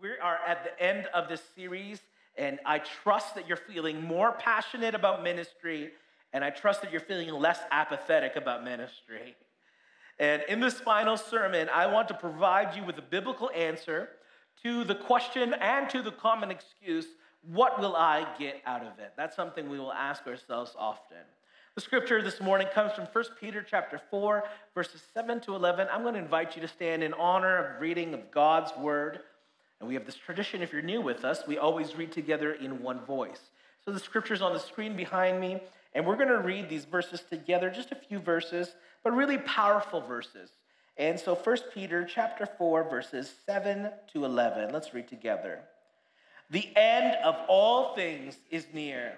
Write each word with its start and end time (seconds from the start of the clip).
We 0.00 0.10
are 0.22 0.38
at 0.46 0.62
the 0.62 0.80
end 0.80 1.06
of 1.12 1.28
this 1.28 1.42
series, 1.56 2.00
and 2.36 2.60
I 2.64 2.78
trust 2.78 3.34
that 3.34 3.48
you're 3.48 3.56
feeling 3.56 4.00
more 4.00 4.30
passionate 4.30 4.94
about 4.94 5.24
ministry, 5.24 5.90
and 6.32 6.44
I 6.44 6.50
trust 6.50 6.82
that 6.82 6.92
you're 6.92 7.00
feeling 7.00 7.28
less 7.30 7.58
apathetic 7.72 8.36
about 8.36 8.62
ministry. 8.62 9.34
And 10.20 10.42
in 10.48 10.60
this 10.60 10.74
final 10.74 11.16
sermon, 11.16 11.68
I 11.72 11.86
want 11.88 12.06
to 12.08 12.14
provide 12.14 12.76
you 12.76 12.84
with 12.84 12.96
a 12.98 13.02
biblical 13.02 13.50
answer 13.56 14.10
to 14.62 14.84
the 14.84 14.94
question 14.94 15.52
and 15.54 15.90
to 15.90 16.00
the 16.00 16.12
common 16.12 16.52
excuse 16.52 17.06
what 17.42 17.80
will 17.80 17.96
I 17.96 18.26
get 18.38 18.60
out 18.66 18.82
of 18.82 18.98
it? 18.98 19.12
That's 19.16 19.34
something 19.34 19.68
we 19.68 19.78
will 19.78 19.92
ask 19.92 20.26
ourselves 20.26 20.74
often. 20.78 21.18
The 21.76 21.80
scripture 21.80 22.20
this 22.20 22.40
morning 22.40 22.66
comes 22.74 22.92
from 22.92 23.06
1 23.06 23.24
Peter 23.40 23.64
chapter 23.68 24.00
4, 24.10 24.44
verses 24.74 25.00
7 25.14 25.40
to 25.42 25.54
11. 25.54 25.86
I'm 25.92 26.02
going 26.02 26.14
to 26.14 26.20
invite 26.20 26.56
you 26.56 26.62
to 26.62 26.68
stand 26.68 27.02
in 27.02 27.14
honor 27.14 27.56
of 27.56 27.80
reading 27.80 28.14
of 28.14 28.30
God's 28.30 28.72
word. 28.76 29.20
And 29.80 29.88
we 29.88 29.94
have 29.94 30.06
this 30.06 30.16
tradition, 30.16 30.62
if 30.62 30.72
you're 30.72 30.82
new 30.82 31.00
with 31.00 31.24
us, 31.24 31.42
we 31.46 31.58
always 31.58 31.96
read 31.96 32.12
together 32.12 32.52
in 32.52 32.82
one 32.82 33.04
voice. 33.04 33.40
So 33.84 33.92
the 33.92 34.00
scripture's 34.00 34.42
on 34.42 34.52
the 34.52 34.58
screen 34.58 34.96
behind 34.96 35.40
me, 35.40 35.60
and 35.94 36.04
we're 36.04 36.16
going 36.16 36.28
to 36.28 36.38
read 36.38 36.68
these 36.68 36.84
verses 36.84 37.22
together, 37.28 37.70
just 37.70 37.92
a 37.92 37.94
few 37.94 38.18
verses, 38.18 38.74
but 39.04 39.12
really 39.14 39.38
powerful 39.38 40.00
verses. 40.00 40.50
And 40.96 41.18
so 41.18 41.34
1 41.36 41.56
Peter 41.72 42.04
chapter 42.04 42.44
4, 42.44 42.90
verses 42.90 43.32
7 43.46 43.90
to 44.12 44.24
11. 44.24 44.72
Let's 44.72 44.92
read 44.92 45.08
together. 45.08 45.60
The 46.50 46.68
end 46.76 47.16
of 47.24 47.36
all 47.46 47.94
things 47.94 48.36
is 48.50 48.66
near. 48.72 49.12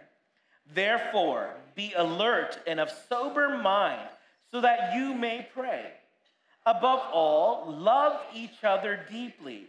Therefore, 0.75 1.55
be 1.75 1.95
alert 1.97 2.59
and 2.67 2.79
of 2.79 2.91
sober 3.09 3.57
mind 3.57 4.09
so 4.51 4.61
that 4.61 4.95
you 4.95 5.15
may 5.15 5.49
pray. 5.55 5.93
Above 6.67 7.01
all, 7.13 7.73
love 7.73 8.21
each 8.35 8.63
other 8.63 9.01
deeply 9.11 9.69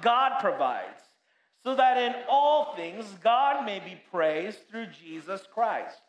God 0.00 0.38
provides, 0.40 1.00
so 1.62 1.74
that 1.74 1.96
in 1.96 2.14
all 2.28 2.74
things 2.76 3.06
God 3.22 3.64
may 3.64 3.78
be 3.78 4.00
praised 4.10 4.58
through 4.70 4.86
Jesus 4.86 5.42
Christ. 5.52 6.00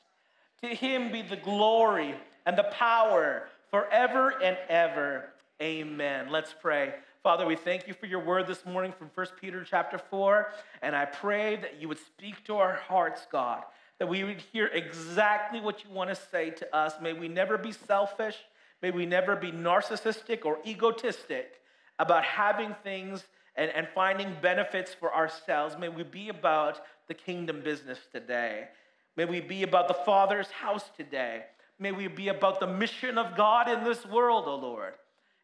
To 0.61 0.67
him 0.67 1.11
be 1.11 1.21
the 1.21 1.35
glory 1.35 2.15
and 2.45 2.57
the 2.57 2.63
power 2.63 3.47
forever 3.69 4.33
and 4.41 4.57
ever. 4.69 5.29
Amen. 5.61 6.29
Let's 6.31 6.53
pray. 6.59 6.95
Father, 7.23 7.45
we 7.45 7.55
thank 7.55 7.87
you 7.87 7.93
for 7.93 8.05
your 8.05 8.19
word 8.19 8.47
this 8.47 8.65
morning 8.65 8.93
from 8.97 9.09
1 9.13 9.27
Peter 9.39 9.63
chapter 9.63 9.97
4, 9.97 10.51
and 10.81 10.95
I 10.95 11.05
pray 11.05 11.55
that 11.55 11.81
you 11.81 11.87
would 11.87 11.99
speak 11.99 12.43
to 12.45 12.57
our 12.57 12.75
hearts, 12.75 13.25
God 13.31 13.63
that 13.99 14.07
we 14.07 14.23
would 14.23 14.41
hear 14.51 14.67
exactly 14.67 15.61
what 15.61 15.83
you 15.83 15.89
want 15.89 16.09
to 16.09 16.15
say 16.15 16.49
to 16.49 16.75
us. 16.75 16.93
May 17.01 17.13
we 17.13 17.27
never 17.27 17.57
be 17.57 17.71
selfish. 17.71 18.35
May 18.81 18.91
we 18.91 19.05
never 19.05 19.35
be 19.35 19.51
narcissistic 19.51 20.45
or 20.45 20.59
egotistic 20.65 21.53
about 21.97 22.23
having 22.25 22.75
things 22.83 23.23
and, 23.55 23.71
and 23.71 23.87
finding 23.93 24.35
benefits 24.41 24.93
for 24.93 25.13
ourselves. 25.13 25.75
May 25.77 25.89
we 25.89 26.03
be 26.03 26.29
about 26.29 26.81
the 27.07 27.13
kingdom 27.13 27.61
business 27.61 27.99
today. 28.11 28.67
May 29.15 29.25
we 29.25 29.39
be 29.39 29.63
about 29.63 29.87
the 29.87 29.93
Father's 29.93 30.51
house 30.51 30.89
today. 30.97 31.43
May 31.79 31.91
we 31.91 32.07
be 32.07 32.29
about 32.29 32.59
the 32.59 32.67
mission 32.67 33.17
of 33.17 33.35
God 33.35 33.69
in 33.69 33.83
this 33.83 34.05
world, 34.05 34.45
O 34.47 34.51
oh 34.51 34.55
Lord. 34.55 34.93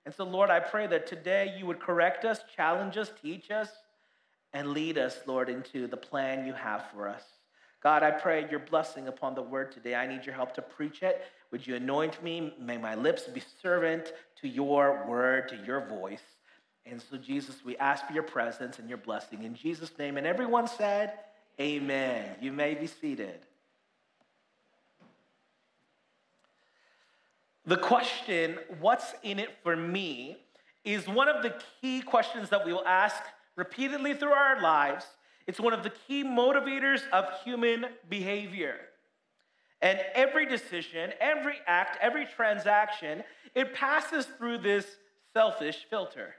And 0.05 0.13
so, 0.13 0.23
Lord, 0.23 0.49
I 0.49 0.59
pray 0.59 0.87
that 0.87 1.07
today 1.07 1.53
you 1.57 1.65
would 1.67 1.79
correct 1.79 2.25
us, 2.25 2.39
challenge 2.55 2.97
us, 2.97 3.11
teach 3.21 3.51
us, 3.51 3.69
and 4.53 4.69
lead 4.69 4.97
us, 4.97 5.19
Lord, 5.25 5.47
into 5.49 5.87
the 5.87 5.97
plan 5.97 6.45
you 6.45 6.53
have 6.53 6.85
for 6.93 7.07
us. 7.07 7.23
God, 7.83 8.03
I 8.03 8.11
pray 8.11 8.47
your 8.49 8.59
blessing 8.59 9.07
upon 9.07 9.35
the 9.35 9.41
word 9.41 9.71
today. 9.71 9.95
I 9.95 10.05
need 10.05 10.25
your 10.25 10.35
help 10.35 10.53
to 10.55 10.61
preach 10.61 11.01
it. 11.01 11.23
Would 11.51 11.65
you 11.65 11.75
anoint 11.75 12.21
me? 12.23 12.53
May 12.59 12.77
my 12.77 12.95
lips 12.95 13.23
be 13.23 13.41
servant 13.61 14.13
to 14.41 14.47
your 14.47 15.05
word, 15.07 15.49
to 15.49 15.57
your 15.65 15.87
voice. 15.87 16.21
And 16.85 17.01
so, 17.01 17.17
Jesus, 17.17 17.63
we 17.63 17.77
ask 17.77 18.05
for 18.05 18.13
your 18.13 18.23
presence 18.23 18.79
and 18.79 18.89
your 18.89 18.97
blessing 18.97 19.43
in 19.43 19.55
Jesus' 19.55 19.91
name. 19.97 20.17
And 20.17 20.25
everyone 20.25 20.67
said, 20.67 21.13
Amen. 21.59 22.35
You 22.41 22.51
may 22.51 22.73
be 22.73 22.87
seated. 22.87 23.39
The 27.65 27.77
question, 27.77 28.57
what's 28.79 29.13
in 29.21 29.37
it 29.37 29.49
for 29.63 29.75
me, 29.75 30.37
is 30.83 31.07
one 31.07 31.27
of 31.27 31.43
the 31.43 31.53
key 31.79 32.01
questions 32.01 32.49
that 32.49 32.65
we 32.65 32.73
will 32.73 32.85
ask 32.85 33.21
repeatedly 33.55 34.15
through 34.15 34.31
our 34.31 34.59
lives 34.61 35.05
it's 35.47 35.59
one 35.59 35.73
of 35.73 35.83
the 35.83 35.91
key 36.07 36.23
motivators 36.23 37.01
of 37.11 37.25
human 37.43 37.87
behavior. 38.09 38.75
And 39.81 39.99
every 40.13 40.45
decision, 40.45 41.11
every 41.19 41.55
act, 41.65 41.97
every 41.99 42.25
transaction, 42.25 43.23
it 43.55 43.73
passes 43.73 44.25
through 44.37 44.59
this 44.59 44.85
selfish 45.33 45.87
filter. 45.89 46.35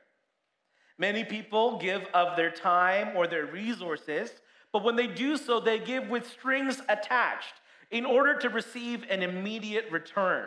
Many 1.02 1.24
people 1.24 1.78
give 1.78 2.04
of 2.14 2.36
their 2.36 2.52
time 2.52 3.16
or 3.16 3.26
their 3.26 3.46
resources, 3.46 4.30
but 4.72 4.84
when 4.84 4.94
they 4.94 5.08
do 5.08 5.36
so, 5.36 5.58
they 5.58 5.80
give 5.80 6.08
with 6.08 6.30
strings 6.30 6.80
attached 6.88 7.54
in 7.90 8.06
order 8.06 8.38
to 8.38 8.48
receive 8.48 9.04
an 9.10 9.20
immediate 9.20 9.86
return. 9.90 10.46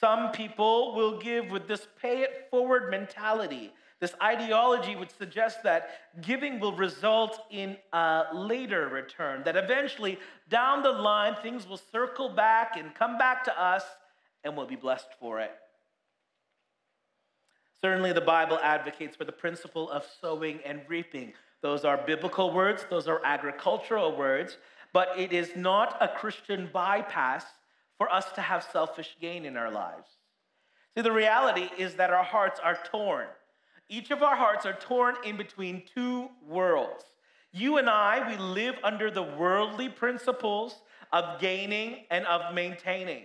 Some 0.00 0.32
people 0.32 0.96
will 0.96 1.20
give 1.20 1.48
with 1.52 1.68
this 1.68 1.86
pay 2.02 2.22
it 2.22 2.48
forward 2.50 2.90
mentality 2.90 3.72
this 4.00 4.14
ideology 4.22 4.96
would 4.96 5.10
suggest 5.10 5.62
that 5.62 5.90
giving 6.22 6.58
will 6.58 6.72
result 6.72 7.38
in 7.50 7.76
a 7.92 8.24
later 8.32 8.88
return, 8.88 9.42
that 9.44 9.56
eventually 9.56 10.18
down 10.48 10.82
the 10.82 10.90
line 10.90 11.36
things 11.42 11.68
will 11.68 11.80
circle 11.92 12.30
back 12.30 12.78
and 12.78 12.94
come 12.94 13.18
back 13.18 13.44
to 13.44 13.62
us 13.62 13.84
and 14.42 14.56
we'll 14.56 14.66
be 14.66 14.74
blessed 14.76 15.08
for 15.20 15.38
it. 15.40 15.52
Certainly, 17.82 18.12
the 18.12 18.20
Bible 18.20 18.58
advocates 18.62 19.16
for 19.16 19.24
the 19.24 19.32
principle 19.32 19.90
of 19.90 20.06
sowing 20.20 20.60
and 20.64 20.82
reaping. 20.88 21.32
Those 21.62 21.84
are 21.84 21.96
biblical 21.96 22.52
words, 22.52 22.84
those 22.90 23.08
are 23.08 23.20
agricultural 23.24 24.16
words, 24.16 24.58
but 24.92 25.08
it 25.16 25.32
is 25.32 25.56
not 25.56 25.96
a 26.00 26.08
Christian 26.08 26.68
bypass 26.72 27.44
for 27.96 28.12
us 28.12 28.32
to 28.32 28.40
have 28.40 28.66
selfish 28.70 29.16
gain 29.20 29.44
in 29.44 29.56
our 29.56 29.70
lives. 29.70 30.08
See, 30.94 31.02
the 31.02 31.12
reality 31.12 31.68
is 31.78 31.94
that 31.94 32.10
our 32.10 32.24
hearts 32.24 32.60
are 32.62 32.78
torn. 32.90 33.26
Each 33.88 34.10
of 34.10 34.22
our 34.22 34.36
hearts 34.36 34.66
are 34.66 34.74
torn 34.74 35.16
in 35.24 35.36
between 35.36 35.82
two 35.94 36.28
worlds. 36.46 37.04
You 37.52 37.78
and 37.78 37.90
I, 37.90 38.28
we 38.28 38.36
live 38.36 38.76
under 38.82 39.10
the 39.10 39.22
worldly 39.22 39.88
principles 39.88 40.80
of 41.12 41.40
gaining 41.40 42.04
and 42.10 42.24
of 42.26 42.54
maintaining. 42.54 43.24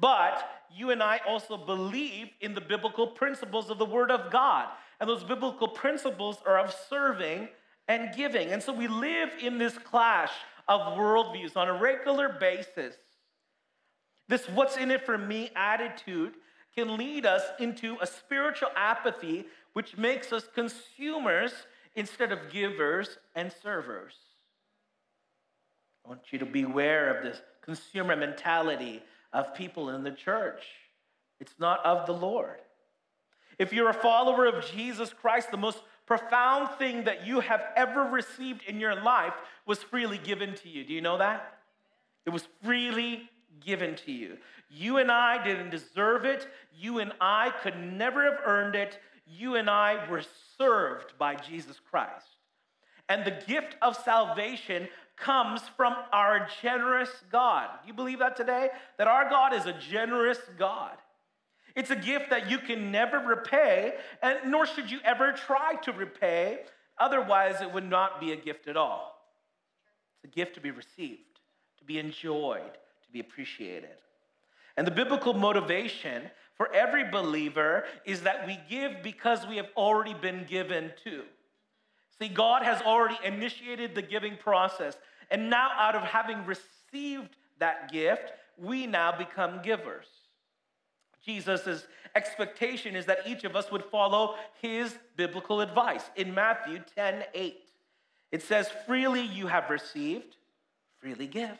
But 0.00 0.48
you 0.74 0.90
and 0.90 1.02
I 1.02 1.20
also 1.26 1.56
believe 1.56 2.28
in 2.40 2.54
the 2.54 2.60
biblical 2.60 3.06
principles 3.06 3.70
of 3.70 3.78
the 3.78 3.84
Word 3.84 4.10
of 4.10 4.30
God. 4.30 4.68
And 5.00 5.08
those 5.08 5.24
biblical 5.24 5.68
principles 5.68 6.38
are 6.46 6.58
of 6.58 6.74
serving 6.88 7.48
and 7.88 8.14
giving. 8.14 8.50
And 8.50 8.62
so 8.62 8.72
we 8.72 8.86
live 8.86 9.30
in 9.40 9.58
this 9.58 9.76
clash 9.78 10.30
of 10.68 10.80
worldviews 10.98 11.56
on 11.56 11.68
a 11.68 11.72
regular 11.72 12.28
basis. 12.28 12.94
This 14.28 14.46
what's 14.50 14.76
in 14.76 14.90
it 14.90 15.06
for 15.06 15.16
me 15.16 15.50
attitude 15.56 16.34
can 16.76 16.96
lead 16.96 17.24
us 17.24 17.42
into 17.58 17.96
a 18.00 18.06
spiritual 18.06 18.68
apathy 18.76 19.46
which 19.72 19.96
makes 19.96 20.32
us 20.32 20.46
consumers 20.54 21.52
instead 21.94 22.30
of 22.30 22.50
givers 22.52 23.18
and 23.34 23.52
servers. 23.62 24.14
I 26.04 26.10
want 26.10 26.20
you 26.30 26.38
to 26.38 26.46
beware 26.46 27.16
of 27.16 27.24
this 27.24 27.40
consumer 27.62 28.16
mentality 28.16 29.02
of 29.32 29.54
people 29.54 29.90
in 29.90 30.02
the 30.02 30.10
church. 30.10 30.62
It's 31.40 31.54
not 31.58 31.84
of 31.84 32.06
the 32.06 32.14
Lord. 32.14 32.58
If 33.58 33.72
you're 33.72 33.90
a 33.90 33.94
follower 33.94 34.46
of 34.46 34.64
Jesus 34.72 35.12
Christ, 35.12 35.50
the 35.50 35.56
most 35.56 35.82
profound 36.06 36.70
thing 36.78 37.04
that 37.04 37.26
you 37.26 37.40
have 37.40 37.64
ever 37.76 38.04
received 38.04 38.62
in 38.66 38.80
your 38.80 38.94
life 39.02 39.34
was 39.66 39.82
freely 39.82 40.18
given 40.18 40.54
to 40.54 40.68
you. 40.68 40.84
Do 40.84 40.94
you 40.94 41.00
know 41.00 41.18
that? 41.18 41.58
It 42.24 42.30
was 42.30 42.46
freely 42.62 43.28
given 43.64 43.96
to 43.96 44.12
you. 44.12 44.38
You 44.70 44.98
and 44.98 45.10
I 45.10 45.42
didn't 45.42 45.70
deserve 45.70 46.24
it. 46.24 46.46
You 46.76 46.98
and 46.98 47.12
I 47.20 47.52
could 47.62 47.76
never 47.76 48.24
have 48.24 48.40
earned 48.44 48.74
it 48.74 48.98
you 49.28 49.56
and 49.56 49.68
I 49.68 50.08
were 50.10 50.22
served 50.56 51.18
by 51.18 51.34
Jesus 51.34 51.78
Christ. 51.90 52.26
And 53.08 53.24
the 53.24 53.42
gift 53.46 53.76
of 53.82 53.96
salvation 53.96 54.88
comes 55.20 55.60
from 55.76 55.94
our 56.12 56.48
generous 56.62 57.10
God. 57.30 57.68
You 57.86 57.92
believe 57.92 58.18
that 58.20 58.36
today? 58.36 58.68
That 58.98 59.08
our 59.08 59.28
God 59.28 59.52
is 59.54 59.66
a 59.66 59.72
generous 59.72 60.38
God. 60.58 60.96
It's 61.76 61.90
a 61.90 61.96
gift 61.96 62.30
that 62.30 62.50
you 62.50 62.58
can 62.58 62.90
never 62.90 63.18
repay, 63.18 63.94
and 64.22 64.38
nor 64.50 64.66
should 64.66 64.90
you 64.90 64.98
ever 65.04 65.32
try 65.32 65.76
to 65.82 65.92
repay, 65.92 66.60
Otherwise, 66.98 67.60
it 67.60 67.72
would 67.72 67.88
not 67.88 68.20
be 68.20 68.32
a 68.32 68.36
gift 68.36 68.66
at 68.66 68.76
all. 68.76 69.22
It's 70.16 70.32
a 70.32 70.34
gift 70.34 70.54
to 70.54 70.60
be 70.60 70.70
received, 70.70 71.40
to 71.78 71.84
be 71.84 71.98
enjoyed, 71.98 72.72
to 72.72 73.12
be 73.12 73.20
appreciated. 73.20 73.96
And 74.76 74.86
the 74.86 74.92
biblical 74.92 75.34
motivation 75.34 76.24
for 76.56 76.72
every 76.72 77.08
believer 77.08 77.84
is 78.04 78.22
that 78.22 78.46
we 78.46 78.58
give 78.68 79.02
because 79.02 79.46
we 79.46 79.56
have 79.56 79.68
already 79.76 80.14
been 80.14 80.44
given 80.48 80.92
to. 81.04 81.22
See, 82.18 82.28
God 82.28 82.62
has 82.62 82.82
already 82.82 83.18
initiated 83.24 83.94
the 83.94 84.02
giving 84.02 84.36
process. 84.36 84.96
And 85.30 85.50
now, 85.50 85.70
out 85.76 85.94
of 85.94 86.02
having 86.02 86.44
received 86.46 87.36
that 87.58 87.92
gift, 87.92 88.32
we 88.56 88.86
now 88.86 89.16
become 89.16 89.60
givers. 89.62 90.06
Jesus' 91.24 91.86
expectation 92.14 92.96
is 92.96 93.06
that 93.06 93.20
each 93.26 93.44
of 93.44 93.54
us 93.54 93.70
would 93.70 93.84
follow 93.84 94.36
his 94.60 94.96
biblical 95.16 95.60
advice. 95.60 96.02
In 96.16 96.34
Matthew 96.34 96.80
10 96.96 97.24
8, 97.34 97.56
it 98.32 98.42
says, 98.42 98.68
Freely 98.86 99.22
you 99.22 99.46
have 99.46 99.70
received, 99.70 100.36
freely 101.00 101.26
give. 101.26 101.58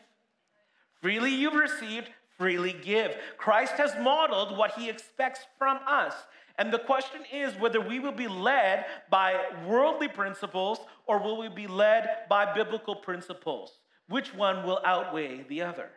Freely 1.01 1.33
you've 1.33 1.53
received, 1.53 2.09
freely 2.37 2.73
give. 2.73 3.15
Christ 3.37 3.73
has 3.73 3.95
modeled 4.01 4.57
what 4.57 4.71
he 4.71 4.89
expects 4.89 5.41
from 5.57 5.79
us. 5.87 6.13
And 6.59 6.73
the 6.73 6.79
question 6.79 7.21
is 7.31 7.57
whether 7.57 7.79
we 7.79 7.99
will 7.99 8.11
be 8.11 8.27
led 8.27 8.85
by 9.09 9.39
worldly 9.65 10.09
principles 10.09 10.79
or 11.07 11.17
will 11.17 11.37
we 11.37 11.47
be 11.47 11.67
led 11.67 12.27
by 12.27 12.53
biblical 12.53 12.95
principles? 12.95 13.79
Which 14.09 14.35
one 14.35 14.65
will 14.65 14.81
outweigh 14.83 15.45
the 15.47 15.61
other? 15.61 15.89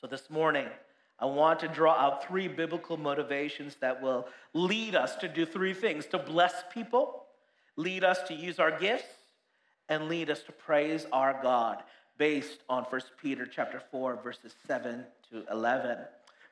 So 0.00 0.06
this 0.06 0.30
morning, 0.30 0.68
I 1.18 1.26
want 1.26 1.58
to 1.60 1.68
draw 1.68 1.92
out 1.92 2.24
three 2.24 2.46
biblical 2.46 2.96
motivations 2.96 3.74
that 3.80 4.00
will 4.00 4.28
lead 4.54 4.94
us 4.94 5.16
to 5.16 5.26
do 5.26 5.44
three 5.44 5.74
things 5.74 6.06
to 6.06 6.18
bless 6.18 6.62
people, 6.72 7.24
lead 7.76 8.04
us 8.04 8.22
to 8.28 8.34
use 8.34 8.60
our 8.60 8.78
gifts, 8.78 9.08
and 9.88 10.08
lead 10.08 10.30
us 10.30 10.44
to 10.44 10.52
praise 10.52 11.04
our 11.12 11.40
God 11.42 11.82
based 12.16 12.60
on 12.68 12.84
1 12.84 13.00
Peter 13.20 13.44
chapter 13.44 13.82
4 13.90 14.20
verses 14.22 14.54
7 14.68 15.04
to 15.30 15.44
11. 15.50 15.98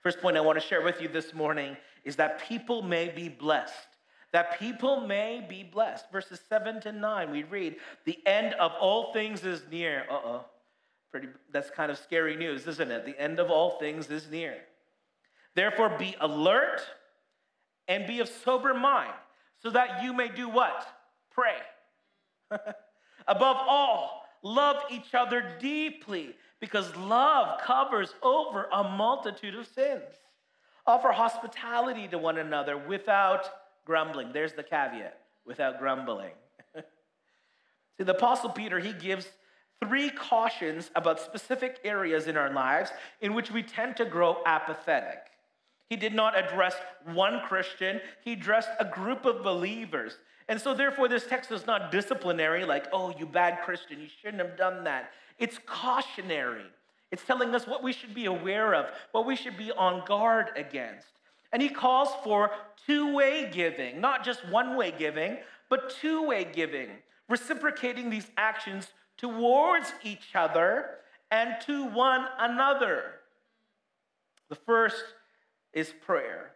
First 0.00 0.20
point 0.20 0.36
I 0.36 0.40
want 0.40 0.60
to 0.60 0.66
share 0.66 0.82
with 0.82 1.00
you 1.00 1.08
this 1.08 1.34
morning 1.34 1.76
is 2.04 2.16
that 2.16 2.42
people 2.48 2.82
may 2.82 3.08
be 3.08 3.28
blessed. 3.28 3.74
That 4.32 4.58
people 4.58 5.06
may 5.06 5.44
be 5.46 5.62
blessed. 5.62 6.10
Verses 6.10 6.40
7 6.48 6.80
to 6.82 6.92
9, 6.92 7.30
we 7.30 7.42
read, 7.42 7.76
The 8.04 8.18
end 8.26 8.54
of 8.54 8.72
all 8.80 9.12
things 9.12 9.44
is 9.44 9.62
near. 9.70 10.06
Uh 10.10 10.20
oh. 10.24 10.44
Pretty, 11.10 11.28
that's 11.52 11.70
kind 11.70 11.90
of 11.90 11.98
scary 11.98 12.36
news, 12.36 12.66
isn't 12.68 12.90
it? 12.90 13.04
The 13.04 13.20
end 13.20 13.40
of 13.40 13.50
all 13.50 13.78
things 13.78 14.08
is 14.10 14.30
near. 14.30 14.56
Therefore, 15.56 15.96
be 15.98 16.14
alert 16.20 16.80
and 17.88 18.06
be 18.06 18.20
of 18.20 18.28
sober 18.28 18.72
mind, 18.72 19.12
so 19.60 19.70
that 19.70 20.04
you 20.04 20.12
may 20.12 20.28
do 20.28 20.48
what? 20.48 20.86
Pray. 21.32 21.56
Above 23.26 23.56
all, 23.58 24.24
love 24.42 24.76
each 24.90 25.12
other 25.12 25.56
deeply, 25.58 26.36
because 26.60 26.94
love 26.96 27.60
covers 27.62 28.14
over 28.22 28.68
a 28.72 28.84
multitude 28.84 29.54
of 29.54 29.66
sins. 29.66 30.02
Offer 30.86 31.12
hospitality 31.12 32.08
to 32.08 32.18
one 32.18 32.38
another 32.38 32.76
without 32.76 33.48
grumbling. 33.84 34.32
There's 34.32 34.52
the 34.52 34.62
caveat 34.62 35.18
without 35.46 35.78
grumbling. 35.78 36.32
See, 36.76 38.04
the 38.04 38.14
Apostle 38.14 38.50
Peter, 38.50 38.78
he 38.78 38.92
gives 38.92 39.26
three 39.82 40.10
cautions 40.10 40.90
about 40.94 41.20
specific 41.20 41.78
areas 41.84 42.26
in 42.26 42.36
our 42.36 42.52
lives 42.52 42.90
in 43.20 43.34
which 43.34 43.50
we 43.50 43.62
tend 43.62 43.96
to 43.96 44.04
grow 44.04 44.38
apathetic. 44.44 45.18
He 45.88 45.96
did 45.96 46.14
not 46.14 46.38
address 46.38 46.74
one 47.04 47.40
Christian, 47.48 48.00
he 48.22 48.34
addressed 48.34 48.70
a 48.78 48.84
group 48.84 49.24
of 49.24 49.42
believers. 49.42 50.18
And 50.48 50.60
so, 50.60 50.74
therefore, 50.74 51.08
this 51.08 51.26
text 51.26 51.50
is 51.52 51.66
not 51.66 51.92
disciplinary, 51.92 52.64
like, 52.64 52.86
oh, 52.92 53.14
you 53.16 53.26
bad 53.26 53.60
Christian, 53.64 54.00
you 54.00 54.08
shouldn't 54.20 54.42
have 54.42 54.56
done 54.56 54.84
that. 54.84 55.10
It's 55.40 55.58
cautionary. 55.66 56.66
It's 57.10 57.24
telling 57.24 57.54
us 57.54 57.66
what 57.66 57.82
we 57.82 57.92
should 57.92 58.14
be 58.14 58.26
aware 58.26 58.74
of, 58.74 58.86
what 59.10 59.26
we 59.26 59.34
should 59.34 59.56
be 59.56 59.72
on 59.72 60.04
guard 60.06 60.50
against. 60.54 61.08
And 61.52 61.60
he 61.60 61.68
calls 61.68 62.10
for 62.22 62.52
two 62.86 63.12
way 63.14 63.50
giving, 63.52 64.00
not 64.00 64.24
just 64.24 64.46
one 64.48 64.76
way 64.76 64.92
giving, 64.96 65.38
but 65.68 65.90
two 66.00 66.22
way 66.22 66.44
giving, 66.44 66.90
reciprocating 67.28 68.10
these 68.10 68.30
actions 68.36 68.88
towards 69.16 69.92
each 70.04 70.36
other 70.36 70.98
and 71.30 71.54
to 71.66 71.86
one 71.86 72.26
another. 72.38 73.02
The 74.48 74.54
first 74.54 75.02
is 75.72 75.92
prayer. 76.04 76.52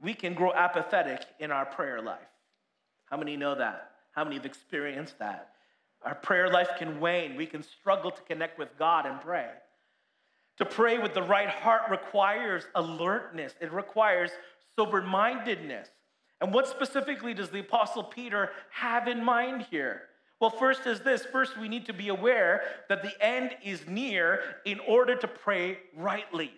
We 0.00 0.12
can 0.12 0.34
grow 0.34 0.52
apathetic 0.52 1.22
in 1.38 1.50
our 1.50 1.64
prayer 1.64 2.02
life. 2.02 2.18
How 3.06 3.16
many 3.16 3.36
know 3.36 3.54
that? 3.54 3.92
How 4.12 4.24
many 4.24 4.36
have 4.36 4.46
experienced 4.46 5.18
that? 5.18 5.53
Our 6.04 6.14
prayer 6.14 6.50
life 6.50 6.70
can 6.78 7.00
wane. 7.00 7.36
We 7.36 7.46
can 7.46 7.62
struggle 7.62 8.10
to 8.10 8.22
connect 8.22 8.58
with 8.58 8.76
God 8.78 9.06
and 9.06 9.20
pray. 9.20 9.48
To 10.58 10.64
pray 10.64 10.98
with 10.98 11.14
the 11.14 11.22
right 11.22 11.48
heart 11.48 11.90
requires 11.90 12.64
alertness, 12.74 13.54
it 13.60 13.72
requires 13.72 14.30
sober 14.76 15.02
mindedness. 15.02 15.88
And 16.40 16.52
what 16.52 16.68
specifically 16.68 17.34
does 17.34 17.50
the 17.50 17.60
Apostle 17.60 18.04
Peter 18.04 18.50
have 18.70 19.08
in 19.08 19.24
mind 19.24 19.66
here? 19.70 20.02
Well, 20.40 20.50
first 20.50 20.86
is 20.86 21.00
this 21.00 21.24
first, 21.24 21.58
we 21.58 21.68
need 21.68 21.86
to 21.86 21.92
be 21.92 22.08
aware 22.08 22.62
that 22.88 23.02
the 23.02 23.12
end 23.24 23.56
is 23.64 23.86
near 23.88 24.40
in 24.64 24.78
order 24.80 25.16
to 25.16 25.26
pray 25.26 25.78
rightly. 25.96 26.52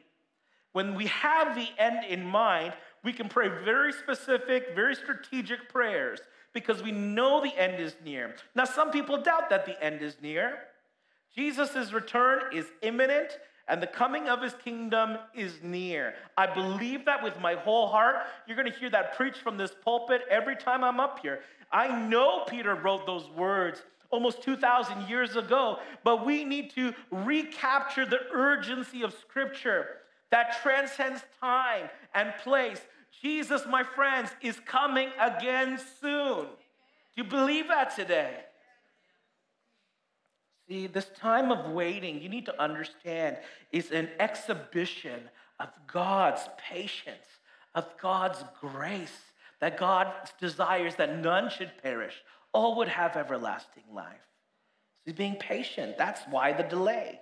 When 0.72 0.94
we 0.94 1.06
have 1.06 1.54
the 1.54 1.68
end 1.78 2.04
in 2.04 2.26
mind, 2.26 2.74
we 3.04 3.12
can 3.12 3.28
pray 3.28 3.48
very 3.48 3.92
specific, 3.92 4.74
very 4.74 4.94
strategic 4.94 5.68
prayers 5.68 6.20
because 6.56 6.82
we 6.82 6.90
know 6.90 7.42
the 7.42 7.54
end 7.54 7.78
is 7.82 7.94
near. 8.02 8.34
Now, 8.54 8.64
some 8.64 8.90
people 8.90 9.20
doubt 9.20 9.50
that 9.50 9.66
the 9.66 9.78
end 9.84 10.00
is 10.00 10.16
near. 10.22 10.56
Jesus' 11.36 11.92
return 11.92 12.44
is 12.54 12.64
imminent 12.80 13.38
and 13.68 13.82
the 13.82 13.86
coming 13.86 14.26
of 14.26 14.40
his 14.40 14.54
kingdom 14.64 15.18
is 15.34 15.58
near. 15.62 16.14
I 16.34 16.46
believe 16.46 17.04
that 17.04 17.22
with 17.22 17.38
my 17.40 17.56
whole 17.56 17.88
heart. 17.88 18.24
You're 18.46 18.56
going 18.56 18.72
to 18.72 18.78
hear 18.78 18.88
that 18.88 19.18
preached 19.18 19.42
from 19.42 19.58
this 19.58 19.72
pulpit 19.84 20.22
every 20.30 20.56
time 20.56 20.82
I'm 20.82 20.98
up 20.98 21.18
here. 21.20 21.40
I 21.70 21.88
know 22.08 22.44
Peter 22.48 22.74
wrote 22.74 23.04
those 23.04 23.28
words 23.36 23.82
almost 24.08 24.42
2,000 24.42 25.10
years 25.10 25.36
ago, 25.36 25.76
but 26.04 26.24
we 26.24 26.42
need 26.42 26.70
to 26.70 26.94
recapture 27.10 28.06
the 28.06 28.20
urgency 28.32 29.02
of 29.02 29.12
Scripture 29.12 29.88
that 30.30 30.56
transcends 30.62 31.22
time 31.38 31.90
and 32.14 32.32
place. 32.42 32.80
Jesus, 33.22 33.62
my 33.68 33.82
friends, 33.82 34.30
is 34.40 34.58
coming 34.66 35.10
again 35.20 35.78
soon. 36.00 36.44
Do 36.44 37.22
you 37.22 37.24
believe 37.24 37.68
that 37.68 37.94
today? 37.96 38.34
See, 40.68 40.86
this 40.86 41.06
time 41.18 41.52
of 41.52 41.70
waiting, 41.72 42.20
you 42.20 42.28
need 42.28 42.46
to 42.46 42.60
understand, 42.60 43.38
is 43.72 43.90
an 43.92 44.08
exhibition 44.18 45.20
of 45.60 45.68
God's 45.86 46.48
patience, 46.58 47.26
of 47.74 47.86
God's 48.00 48.42
grace, 48.60 49.16
that 49.60 49.78
God 49.78 50.12
desires 50.40 50.96
that 50.96 51.18
none 51.18 51.50
should 51.50 51.70
perish, 51.82 52.14
all 52.52 52.76
would 52.76 52.88
have 52.88 53.16
everlasting 53.16 53.84
life. 53.94 54.26
So 54.98 55.02
he's 55.06 55.14
being 55.14 55.36
patient. 55.36 55.96
That's 55.96 56.20
why 56.28 56.52
the 56.52 56.64
delay. 56.64 57.20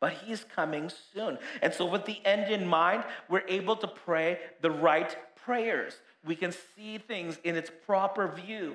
But 0.00 0.12
he 0.12 0.32
is 0.32 0.44
coming 0.54 0.90
soon. 1.14 1.38
And 1.62 1.72
so, 1.72 1.86
with 1.86 2.04
the 2.04 2.18
end 2.24 2.52
in 2.52 2.66
mind, 2.66 3.04
we're 3.30 3.46
able 3.48 3.76
to 3.76 3.86
pray 3.86 4.38
the 4.60 4.70
right 4.70 5.16
prayers. 5.46 5.94
We 6.26 6.34
can 6.34 6.52
see 6.74 6.98
things 6.98 7.38
in 7.44 7.54
its 7.54 7.70
proper 7.86 8.26
view. 8.26 8.74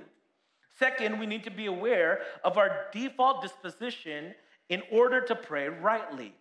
Second, 0.79 1.19
we 1.19 1.25
need 1.25 1.43
to 1.43 1.51
be 1.51 1.65
aware 1.65 2.21
of 2.45 2.57
our 2.57 2.85
default 2.93 3.41
disposition 3.41 4.33
in 4.69 4.81
order 4.89 5.19
to 5.21 5.35
pray 5.35 5.67
rightly. 5.67 6.33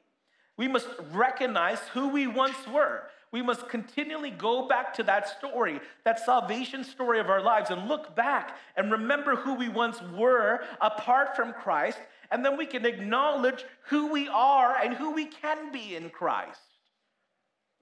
We 0.56 0.68
must 0.68 0.86
recognize 1.12 1.80
who 1.92 2.10
we 2.10 2.28
once 2.28 2.56
were. 2.72 3.02
We 3.32 3.42
must 3.42 3.68
continually 3.68 4.30
go 4.30 4.68
back 4.68 4.94
to 4.94 5.02
that 5.04 5.28
story, 5.38 5.80
that 6.04 6.24
salvation 6.24 6.84
story 6.84 7.18
of 7.18 7.28
our 7.28 7.42
lives, 7.42 7.70
and 7.70 7.88
look 7.88 8.14
back 8.14 8.56
and 8.76 8.90
remember 8.92 9.34
who 9.34 9.54
we 9.54 9.68
once 9.68 10.00
were 10.16 10.60
apart 10.80 11.34
from 11.34 11.52
Christ. 11.52 11.98
And 12.30 12.44
then 12.44 12.56
we 12.56 12.66
can 12.66 12.86
acknowledge 12.86 13.64
who 13.88 14.12
we 14.12 14.28
are 14.28 14.76
and 14.76 14.94
who 14.94 15.12
we 15.12 15.26
can 15.26 15.72
be 15.72 15.96
in 15.96 16.08
Christ. 16.10 16.60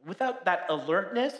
Without 0.06 0.46
that 0.46 0.66
alertness, 0.70 1.34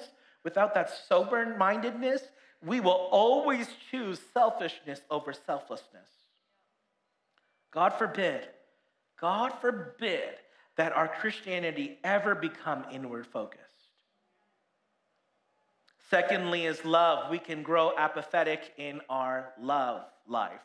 without 0.48 0.72
that 0.72 0.90
sober 1.06 1.54
mindedness, 1.58 2.22
we 2.64 2.80
will 2.80 3.10
always 3.10 3.68
choose 3.90 4.18
selfishness 4.32 5.02
over 5.10 5.34
selflessness. 5.34 6.08
God 7.70 7.90
forbid, 7.90 8.48
God 9.20 9.52
forbid 9.60 10.30
that 10.76 10.92
our 10.92 11.06
Christianity 11.06 11.98
ever 12.02 12.34
become 12.34 12.86
inward 12.90 13.26
focused. 13.26 13.62
Secondly, 16.08 16.64
is 16.64 16.82
love. 16.82 17.30
We 17.30 17.38
can 17.38 17.62
grow 17.62 17.92
apathetic 17.94 18.72
in 18.78 19.02
our 19.10 19.50
love 19.60 20.06
life. 20.26 20.62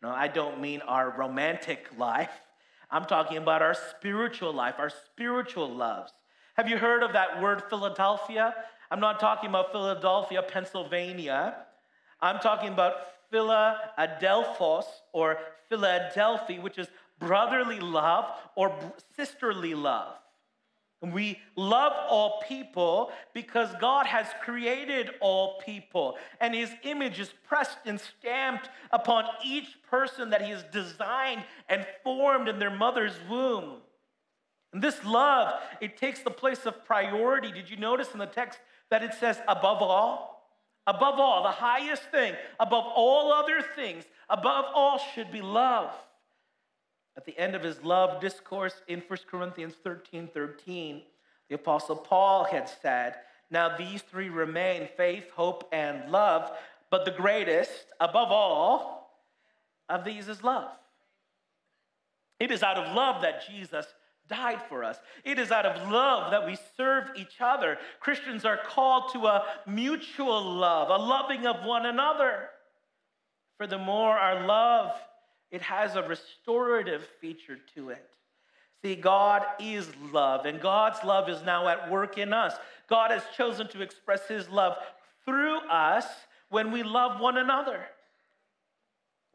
No, 0.00 0.10
I 0.10 0.28
don't 0.28 0.60
mean 0.60 0.80
our 0.82 1.10
romantic 1.10 1.88
life. 1.98 2.30
I'm 2.88 3.06
talking 3.06 3.38
about 3.38 3.62
our 3.62 3.74
spiritual 3.74 4.52
life, 4.52 4.76
our 4.78 4.92
spiritual 5.06 5.74
loves. 5.74 6.12
Have 6.54 6.68
you 6.68 6.78
heard 6.78 7.02
of 7.02 7.14
that 7.14 7.42
word 7.42 7.64
Philadelphia? 7.68 8.54
I'm 8.90 9.00
not 9.00 9.20
talking 9.20 9.48
about 9.48 9.72
Philadelphia, 9.72 10.42
Pennsylvania. 10.42 11.56
I'm 12.20 12.38
talking 12.38 12.72
about 12.72 12.94
Philadelphos 13.30 14.86
or 15.12 15.38
Philadelphia, 15.68 16.60
which 16.60 16.78
is 16.78 16.88
brotherly 17.18 17.80
love 17.80 18.30
or 18.54 18.74
sisterly 19.16 19.74
love. 19.74 20.14
We 21.12 21.38
love 21.56 21.92
all 22.08 22.42
people 22.48 23.12
because 23.34 23.68
God 23.80 24.06
has 24.06 24.26
created 24.42 25.10
all 25.20 25.60
people, 25.60 26.16
and 26.40 26.54
His 26.54 26.70
image 26.82 27.20
is 27.20 27.30
pressed 27.46 27.78
and 27.84 28.00
stamped 28.00 28.70
upon 28.90 29.24
each 29.44 29.68
person 29.90 30.30
that 30.30 30.40
He 30.42 30.50
has 30.50 30.64
designed 30.72 31.44
and 31.68 31.86
formed 32.02 32.48
in 32.48 32.58
their 32.58 32.74
mother's 32.74 33.18
womb. 33.28 33.82
And 34.72 34.82
this 34.82 35.04
love, 35.04 35.60
it 35.80 35.96
takes 35.96 36.20
the 36.20 36.30
place 36.30 36.64
of 36.64 36.84
priority. 36.84 37.52
Did 37.52 37.68
you 37.68 37.76
notice 37.76 38.12
in 38.12 38.18
the 38.18 38.26
text 38.26 38.58
that 38.90 39.02
it 39.02 39.14
says 39.14 39.38
above 39.48 39.82
all? 39.82 40.34
Above 40.86 41.18
all, 41.18 41.42
the 41.42 41.50
highest 41.50 42.02
thing, 42.10 42.34
above 42.60 42.84
all 42.94 43.32
other 43.32 43.62
things, 43.74 44.04
above 44.28 44.66
all 44.74 44.98
should 45.14 45.32
be 45.32 45.40
love. 45.40 45.90
At 47.16 47.24
the 47.24 47.38
end 47.38 47.54
of 47.54 47.62
his 47.62 47.82
love 47.82 48.20
discourse 48.20 48.74
in 48.86 49.00
1 49.00 49.18
Corinthians 49.30 49.74
13 49.82 50.28
13, 50.28 51.02
the 51.48 51.54
Apostle 51.54 51.96
Paul 51.96 52.44
had 52.44 52.68
said, 52.68 53.14
Now 53.50 53.76
these 53.76 54.02
three 54.02 54.28
remain 54.28 54.88
faith, 54.96 55.30
hope, 55.30 55.68
and 55.72 56.10
love, 56.10 56.52
but 56.90 57.04
the 57.04 57.12
greatest, 57.12 57.86
above 58.00 58.30
all, 58.30 59.10
of 59.88 60.04
these 60.04 60.28
is 60.28 60.42
love. 60.42 60.70
It 62.40 62.50
is 62.50 62.62
out 62.62 62.76
of 62.76 62.94
love 62.94 63.22
that 63.22 63.46
Jesus 63.48 63.86
died 64.28 64.62
for 64.68 64.84
us. 64.84 64.98
It 65.24 65.38
is 65.38 65.50
out 65.50 65.66
of 65.66 65.90
love 65.90 66.30
that 66.30 66.46
we 66.46 66.56
serve 66.76 67.10
each 67.16 67.40
other. 67.40 67.78
Christians 68.00 68.44
are 68.44 68.58
called 68.58 69.12
to 69.12 69.26
a 69.26 69.44
mutual 69.66 70.42
love, 70.42 70.88
a 70.88 71.02
loving 71.02 71.46
of 71.46 71.64
one 71.64 71.86
another. 71.86 72.48
Furthermore, 73.58 74.18
our 74.18 74.46
love 74.46 74.92
it 75.54 75.62
has 75.62 75.94
a 75.94 76.02
restorative 76.02 77.06
feature 77.20 77.58
to 77.76 77.90
it. 77.90 78.10
See, 78.82 78.96
God 78.96 79.44
is 79.60 79.88
love, 80.12 80.46
and 80.46 80.60
God's 80.60 81.04
love 81.04 81.28
is 81.28 81.44
now 81.44 81.68
at 81.68 81.92
work 81.92 82.18
in 82.18 82.32
us. 82.32 82.54
God 82.88 83.12
has 83.12 83.22
chosen 83.36 83.68
to 83.68 83.80
express 83.80 84.26
his 84.26 84.48
love 84.48 84.76
through 85.24 85.58
us 85.70 86.06
when 86.50 86.72
we 86.72 86.82
love 86.82 87.20
one 87.20 87.38
another. 87.38 87.86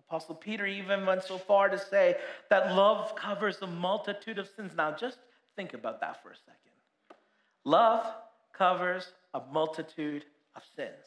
Apostle 0.10 0.36
Peter 0.36 0.66
even 0.66 1.06
went 1.06 1.24
so 1.24 1.38
far 1.38 1.70
to 1.70 1.78
say 1.78 2.16
that 2.50 2.76
love 2.76 3.16
covers 3.16 3.62
a 3.62 3.68
multitude 3.68 4.40
of 4.40 4.50
sins. 4.56 4.72
Now, 4.76 4.92
just 4.92 5.20
think 5.56 5.76
about 5.76 6.02
that 6.02 6.24
for 6.24 6.32
a 6.32 6.36
second. 6.36 7.20
Love 7.64 8.08
covers 8.52 9.12
a 9.36 9.42
multitude 9.52 10.26
of 10.56 10.64
sins. 10.76 11.06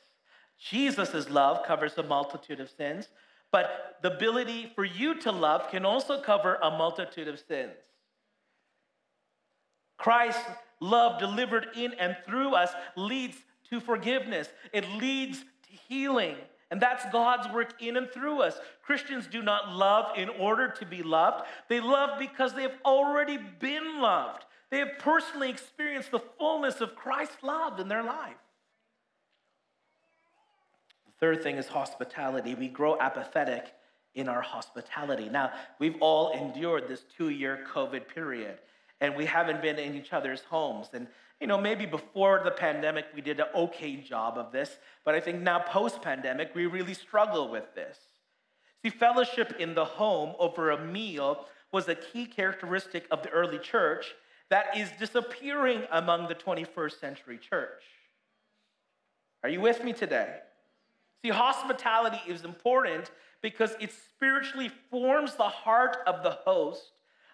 Jesus' 0.56 1.28
love 1.28 1.66
covers 1.66 1.98
a 1.98 2.04
multitude 2.04 2.60
of 2.60 2.70
sins. 2.70 3.08
But 3.50 3.98
the 4.02 4.14
ability 4.14 4.70
for 4.74 4.84
you 4.84 5.20
to 5.20 5.32
love 5.32 5.68
can 5.68 5.84
also 5.84 6.20
cover 6.20 6.58
a 6.62 6.70
multitude 6.70 7.26
of 7.26 7.40
sins. 7.40 7.72
Christ's 9.98 10.40
love 10.80 11.18
delivered 11.18 11.66
in 11.76 11.92
and 11.94 12.16
through 12.24 12.54
us 12.54 12.70
leads 12.96 13.36
to 13.70 13.80
forgiveness, 13.80 14.48
it 14.72 14.88
leads 14.92 15.40
to 15.40 15.76
healing. 15.88 16.36
And 16.72 16.80
that's 16.80 17.04
God's 17.12 17.52
work 17.52 17.82
in 17.82 17.98
and 17.98 18.10
through 18.10 18.40
us. 18.40 18.58
Christians 18.82 19.26
do 19.26 19.42
not 19.42 19.76
love 19.76 20.16
in 20.16 20.30
order 20.30 20.68
to 20.70 20.86
be 20.86 21.02
loved. 21.02 21.44
They 21.68 21.80
love 21.80 22.18
because 22.18 22.54
they 22.54 22.62
have 22.62 22.78
already 22.82 23.36
been 23.36 24.00
loved. 24.00 24.46
They 24.70 24.78
have 24.78 24.98
personally 24.98 25.50
experienced 25.50 26.12
the 26.12 26.22
fullness 26.38 26.80
of 26.80 26.96
Christ's 26.96 27.42
love 27.42 27.78
in 27.78 27.88
their 27.88 28.02
life. 28.02 28.38
The 31.04 31.12
Third 31.20 31.42
thing 31.42 31.56
is 31.58 31.68
hospitality. 31.68 32.54
We 32.54 32.68
grow 32.68 32.98
apathetic 32.98 33.74
in 34.14 34.30
our 34.30 34.40
hospitality. 34.40 35.28
Now, 35.28 35.52
we've 35.78 35.96
all 36.00 36.32
endured 36.32 36.88
this 36.88 37.04
two 37.18 37.28
year 37.28 37.66
COVID 37.70 38.08
period, 38.08 38.56
and 39.02 39.16
we 39.16 39.26
haven't 39.26 39.60
been 39.60 39.80
in 39.80 39.96
each 39.96 40.12
other's 40.12 40.42
homes. 40.42 40.86
And, 40.94 41.08
you 41.40 41.48
know, 41.48 41.60
maybe 41.60 41.86
before 41.86 42.40
the 42.44 42.52
pandemic, 42.52 43.06
we 43.12 43.20
did 43.20 43.40
an 43.40 43.46
okay 43.52 43.96
job 43.96 44.38
of 44.38 44.52
this, 44.52 44.78
but 45.04 45.16
I 45.16 45.20
think 45.20 45.42
now 45.42 45.58
post 45.58 46.00
pandemic, 46.00 46.54
we 46.54 46.66
really 46.66 46.94
struggle 46.94 47.48
with 47.48 47.74
this. 47.74 47.98
See, 48.82 48.90
fellowship 48.90 49.56
in 49.58 49.74
the 49.74 49.84
home 49.84 50.36
over 50.38 50.70
a 50.70 50.80
meal 50.80 51.46
was 51.72 51.88
a 51.88 51.96
key 51.96 52.26
characteristic 52.26 53.06
of 53.10 53.24
the 53.24 53.30
early 53.30 53.58
church 53.58 54.14
that 54.50 54.76
is 54.76 54.88
disappearing 55.00 55.82
among 55.90 56.28
the 56.28 56.36
21st 56.36 57.00
century 57.00 57.38
church. 57.38 57.82
Are 59.42 59.48
you 59.48 59.60
with 59.60 59.82
me 59.82 59.92
today? 59.92 60.36
See, 61.24 61.30
hospitality 61.30 62.20
is 62.28 62.44
important 62.44 63.10
because 63.40 63.74
it 63.80 63.90
spiritually 63.92 64.70
forms 64.92 65.34
the 65.34 65.48
heart 65.48 65.96
of 66.06 66.22
the 66.22 66.38
host 66.44 66.91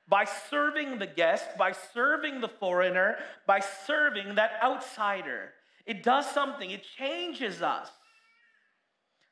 by 0.09 0.25
serving 0.25 0.99
the 0.99 1.07
guest, 1.07 1.45
by 1.59 1.73
serving 1.73 2.41
the 2.41 2.49
foreigner, 2.49 3.17
by 3.47 3.61
serving 3.61 4.37
that 4.37 4.53
outsider. 4.63 5.53
It 5.87 6.03
does 6.03 6.31
something, 6.31 6.71
it 6.71 6.83
changes 6.99 7.63
us. 7.63 7.89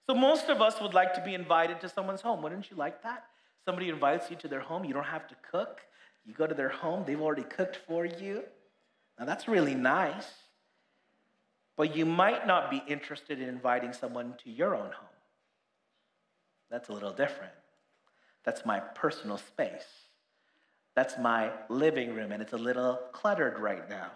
So, 0.06 0.14
most 0.14 0.48
of 0.48 0.60
us 0.60 0.80
would 0.80 0.94
like 0.94 1.14
to 1.14 1.20
be 1.20 1.34
invited 1.34 1.80
to 1.80 1.88
someone's 1.88 2.20
home. 2.20 2.42
Wouldn't 2.42 2.70
you 2.70 2.76
like 2.76 3.02
that? 3.02 3.24
Somebody 3.64 3.88
invites 3.88 4.30
you 4.30 4.36
to 4.36 4.48
their 4.48 4.60
home, 4.60 4.84
you 4.84 4.94
don't 4.94 5.04
have 5.04 5.26
to 5.28 5.34
cook. 5.50 5.80
You 6.24 6.34
go 6.34 6.46
to 6.46 6.54
their 6.54 6.68
home, 6.68 7.04
they've 7.06 7.20
already 7.20 7.44
cooked 7.44 7.80
for 7.86 8.04
you. 8.04 8.42
Now, 9.18 9.24
that's 9.24 9.48
really 9.48 9.74
nice 9.74 10.26
but 11.76 11.94
you 11.94 12.06
might 12.06 12.46
not 12.46 12.70
be 12.70 12.82
interested 12.88 13.40
in 13.40 13.48
inviting 13.48 13.92
someone 13.92 14.34
to 14.44 14.50
your 14.50 14.74
own 14.74 14.86
home. 14.86 15.16
That's 16.70 16.88
a 16.88 16.92
little 16.92 17.12
different. 17.12 17.52
That's 18.44 18.64
my 18.64 18.80
personal 18.80 19.36
space. 19.36 20.05
That's 20.96 21.18
my 21.18 21.52
living 21.68 22.14
room, 22.14 22.32
and 22.32 22.42
it's 22.42 22.54
a 22.54 22.58
little 22.58 22.98
cluttered 23.12 23.58
right 23.58 23.88
now. 23.88 24.10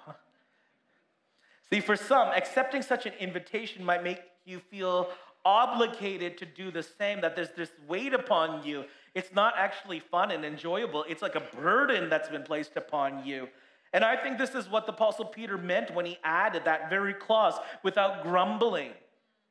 See, 1.70 1.80
for 1.80 1.94
some, 1.94 2.28
accepting 2.28 2.82
such 2.82 3.04
an 3.06 3.12
invitation 3.20 3.84
might 3.84 4.02
make 4.02 4.18
you 4.46 4.58
feel 4.58 5.10
obligated 5.44 6.38
to 6.38 6.46
do 6.46 6.70
the 6.70 6.82
same, 6.82 7.20
that 7.20 7.36
there's 7.36 7.50
this 7.50 7.70
weight 7.86 8.14
upon 8.14 8.66
you. 8.66 8.84
It's 9.14 9.32
not 9.32 9.54
actually 9.56 10.00
fun 10.00 10.30
and 10.30 10.44
enjoyable, 10.44 11.04
it's 11.08 11.22
like 11.22 11.34
a 11.34 11.42
burden 11.54 12.08
that's 12.08 12.30
been 12.30 12.42
placed 12.42 12.76
upon 12.76 13.26
you. 13.26 13.48
And 13.92 14.02
I 14.02 14.16
think 14.16 14.38
this 14.38 14.54
is 14.54 14.68
what 14.68 14.86
the 14.86 14.92
Apostle 14.92 15.26
Peter 15.26 15.58
meant 15.58 15.94
when 15.94 16.06
he 16.06 16.16
added 16.24 16.64
that 16.64 16.88
very 16.88 17.12
clause 17.12 17.54
without 17.82 18.22
grumbling. 18.22 18.92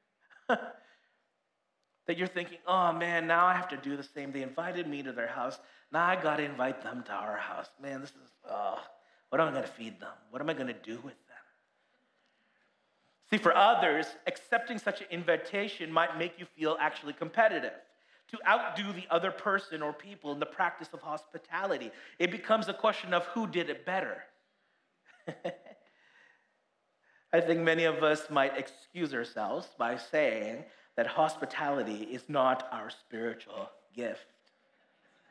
that 0.47 2.17
you're 2.17 2.27
thinking, 2.27 2.57
oh 2.65 2.91
man, 2.91 3.27
now 3.27 3.45
I 3.45 3.53
have 3.53 3.67
to 3.67 3.77
do 3.77 3.95
the 3.95 4.03
same. 4.03 4.31
They 4.31 4.41
invited 4.41 4.87
me 4.87 5.03
to 5.03 5.11
their 5.11 5.27
house. 5.27 5.59
Now 5.91 6.05
I 6.05 6.15
got 6.15 6.37
to 6.37 6.43
invite 6.43 6.81
them 6.83 7.03
to 7.07 7.11
our 7.11 7.37
house. 7.37 7.69
Man, 7.81 8.01
this 8.01 8.11
is, 8.11 8.31
oh, 8.49 8.79
what 9.29 9.41
am 9.41 9.47
I 9.47 9.51
going 9.51 9.63
to 9.63 9.69
feed 9.69 9.99
them? 9.99 10.13
What 10.29 10.41
am 10.41 10.49
I 10.49 10.53
going 10.53 10.67
to 10.67 10.73
do 10.73 10.95
with 10.95 11.03
them? 11.03 11.13
See, 13.29 13.37
for 13.37 13.55
others, 13.55 14.07
accepting 14.27 14.77
such 14.79 15.01
an 15.01 15.07
invitation 15.11 15.91
might 15.91 16.17
make 16.17 16.39
you 16.39 16.45
feel 16.57 16.77
actually 16.79 17.13
competitive 17.13 17.73
to 18.31 18.37
outdo 18.47 18.93
the 18.93 19.05
other 19.09 19.31
person 19.31 19.81
or 19.81 19.91
people 19.93 20.31
in 20.31 20.39
the 20.39 20.45
practice 20.45 20.89
of 20.93 21.01
hospitality. 21.01 21.91
It 22.17 22.31
becomes 22.31 22.67
a 22.67 22.73
question 22.73 23.13
of 23.13 23.25
who 23.27 23.47
did 23.47 23.69
it 23.69 23.85
better. 23.85 24.23
I 27.33 27.41
think 27.41 27.59
many 27.59 27.83
of 27.83 28.01
us 28.03 28.29
might 28.31 28.57
excuse 28.57 29.13
ourselves 29.13 29.67
by 29.77 29.97
saying 29.97 30.63
that 30.95 31.05
hospitality 31.05 32.07
is 32.11 32.23
not 32.27 32.67
our 32.71 32.89
spiritual 32.89 33.69
gift. 33.95 34.25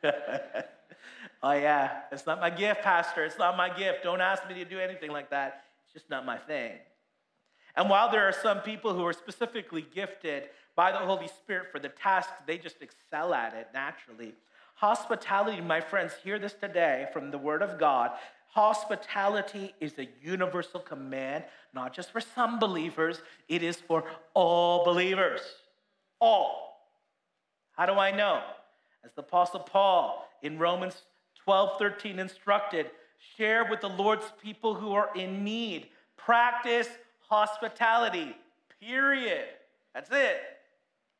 oh, 1.43 1.51
yeah, 1.51 2.01
it's 2.11 2.25
not 2.25 2.39
my 2.39 2.49
gift, 2.49 2.81
Pastor. 2.81 3.25
It's 3.25 3.37
not 3.37 3.57
my 3.57 3.69
gift. 3.75 4.03
Don't 4.03 4.21
ask 4.21 4.47
me 4.47 4.55
to 4.55 4.65
do 4.65 4.79
anything 4.79 5.11
like 5.11 5.29
that. 5.31 5.63
It's 5.83 5.93
just 5.93 6.09
not 6.09 6.25
my 6.25 6.37
thing. 6.37 6.73
And 7.75 7.89
while 7.89 8.11
there 8.11 8.27
are 8.27 8.33
some 8.33 8.59
people 8.59 8.93
who 8.93 9.05
are 9.05 9.13
specifically 9.13 9.85
gifted 9.93 10.49
by 10.75 10.91
the 10.91 10.97
Holy 10.97 11.27
Spirit 11.27 11.67
for 11.71 11.79
the 11.79 11.89
task, 11.89 12.29
they 12.47 12.57
just 12.57 12.81
excel 12.81 13.33
at 13.33 13.53
it 13.53 13.67
naturally. 13.73 14.33
Hospitality, 14.75 15.61
my 15.61 15.81
friends, 15.81 16.13
hear 16.23 16.39
this 16.39 16.53
today 16.53 17.07
from 17.11 17.31
the 17.31 17.37
Word 17.37 17.61
of 17.61 17.77
God. 17.77 18.11
Hospitality 18.47 19.73
is 19.79 19.93
a 19.99 20.07
universal 20.23 20.79
command, 20.79 21.43
not 21.73 21.93
just 21.93 22.11
for 22.11 22.21
some 22.21 22.59
believers, 22.59 23.21
it 23.47 23.61
is 23.61 23.75
for 23.75 24.05
all 24.33 24.83
believers. 24.85 25.41
All. 26.19 26.81
How 27.73 27.85
do 27.85 27.93
I 27.93 28.11
know? 28.11 28.41
As 29.03 29.11
the 29.13 29.21
Apostle 29.21 29.61
Paul 29.61 30.27
in 30.41 30.57
Romans 30.57 31.03
12 31.43 31.79
13 31.79 32.19
instructed, 32.19 32.91
share 33.37 33.65
with 33.69 33.81
the 33.81 33.89
Lord's 33.89 34.31
people 34.41 34.75
who 34.75 34.93
are 34.93 35.09
in 35.15 35.43
need. 35.43 35.87
Practice 36.17 36.89
hospitality, 37.19 38.35
period. 38.81 39.45
That's 39.93 40.09
it. 40.11 40.41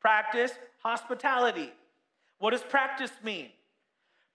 Practice 0.00 0.52
hospitality. 0.82 1.72
What 2.38 2.50
does 2.50 2.62
practice 2.62 3.12
mean? 3.22 3.48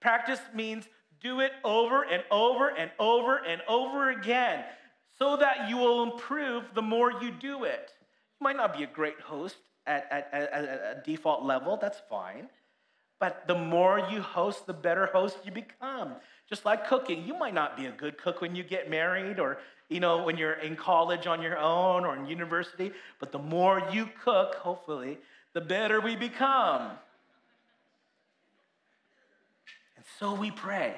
Practice 0.00 0.40
means 0.54 0.88
do 1.20 1.40
it 1.40 1.52
over 1.64 2.02
and 2.02 2.22
over 2.30 2.68
and 2.68 2.90
over 2.98 3.38
and 3.38 3.62
over 3.68 4.10
again 4.10 4.64
so 5.18 5.36
that 5.36 5.68
you 5.68 5.76
will 5.76 6.02
improve 6.02 6.64
the 6.74 6.82
more 6.82 7.10
you 7.22 7.30
do 7.30 7.64
it. 7.64 7.92
You 8.38 8.44
might 8.44 8.56
not 8.56 8.76
be 8.76 8.84
a 8.84 8.86
great 8.86 9.18
host 9.20 9.56
at, 9.86 10.06
at, 10.10 10.28
at, 10.32 10.62
a 10.62 11.02
default 11.04 11.44
level, 11.44 11.76
that's 11.76 12.00
fine. 12.10 12.48
But 13.18 13.46
the 13.46 13.54
more 13.54 13.98
you 14.10 14.20
host, 14.20 14.66
the 14.66 14.74
better 14.74 15.06
host 15.06 15.38
you 15.44 15.52
become. 15.52 16.12
Just 16.48 16.64
like 16.64 16.86
cooking, 16.86 17.26
you 17.26 17.36
might 17.36 17.54
not 17.54 17.76
be 17.76 17.86
a 17.86 17.90
good 17.90 18.18
cook 18.18 18.40
when 18.40 18.54
you 18.54 18.62
get 18.62 18.88
married 18.90 19.40
or 19.40 19.58
you 19.88 20.00
know 20.00 20.22
when 20.22 20.36
you're 20.36 20.54
in 20.54 20.76
college 20.76 21.26
on 21.26 21.40
your 21.40 21.58
own 21.58 22.04
or 22.04 22.16
in 22.16 22.26
university, 22.26 22.92
but 23.20 23.32
the 23.32 23.38
more 23.38 23.82
you 23.92 24.08
cook, 24.24 24.56
hopefully, 24.56 25.18
the 25.52 25.60
better 25.60 26.00
we 26.00 26.16
become. 26.16 26.90
And 29.96 30.04
so 30.18 30.34
we 30.34 30.50
pray. 30.50 30.94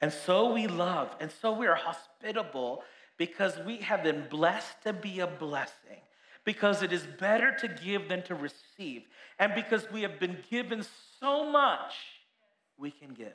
And 0.00 0.12
so 0.12 0.52
we 0.52 0.66
love. 0.66 1.14
And 1.20 1.30
so 1.40 1.52
we 1.52 1.66
are 1.66 1.76
hospitable 1.76 2.82
because 3.16 3.58
we 3.64 3.78
have 3.78 4.02
been 4.02 4.26
blessed 4.28 4.82
to 4.84 4.92
be 4.92 5.20
a 5.20 5.26
blessing. 5.26 6.02
Because 6.44 6.82
it 6.82 6.92
is 6.92 7.06
better 7.18 7.52
to 7.52 7.68
give 7.68 8.08
than 8.08 8.22
to 8.24 8.34
receive. 8.34 9.04
And 9.38 9.54
because 9.54 9.90
we 9.90 10.02
have 10.02 10.20
been 10.20 10.38
given 10.50 10.84
so 11.20 11.50
much, 11.50 11.94
we 12.76 12.90
can 12.90 13.14
give. 13.14 13.32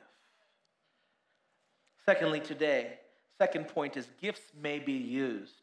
Secondly, 2.06 2.40
today, 2.40 2.98
second 3.38 3.68
point 3.68 3.96
is 3.96 4.08
gifts 4.20 4.52
may 4.60 4.78
be 4.78 4.92
used. 4.92 5.54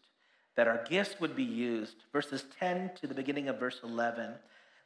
That 0.56 0.68
our 0.68 0.84
gifts 0.89 1.20
would 1.20 1.36
be 1.36 1.44
used. 1.44 1.96
Verses 2.12 2.46
10 2.60 2.92
to 3.01 3.08
the 3.08 3.13
beginning 3.13 3.48
of 3.48 3.60
verse 3.60 3.80
11. 3.84 4.34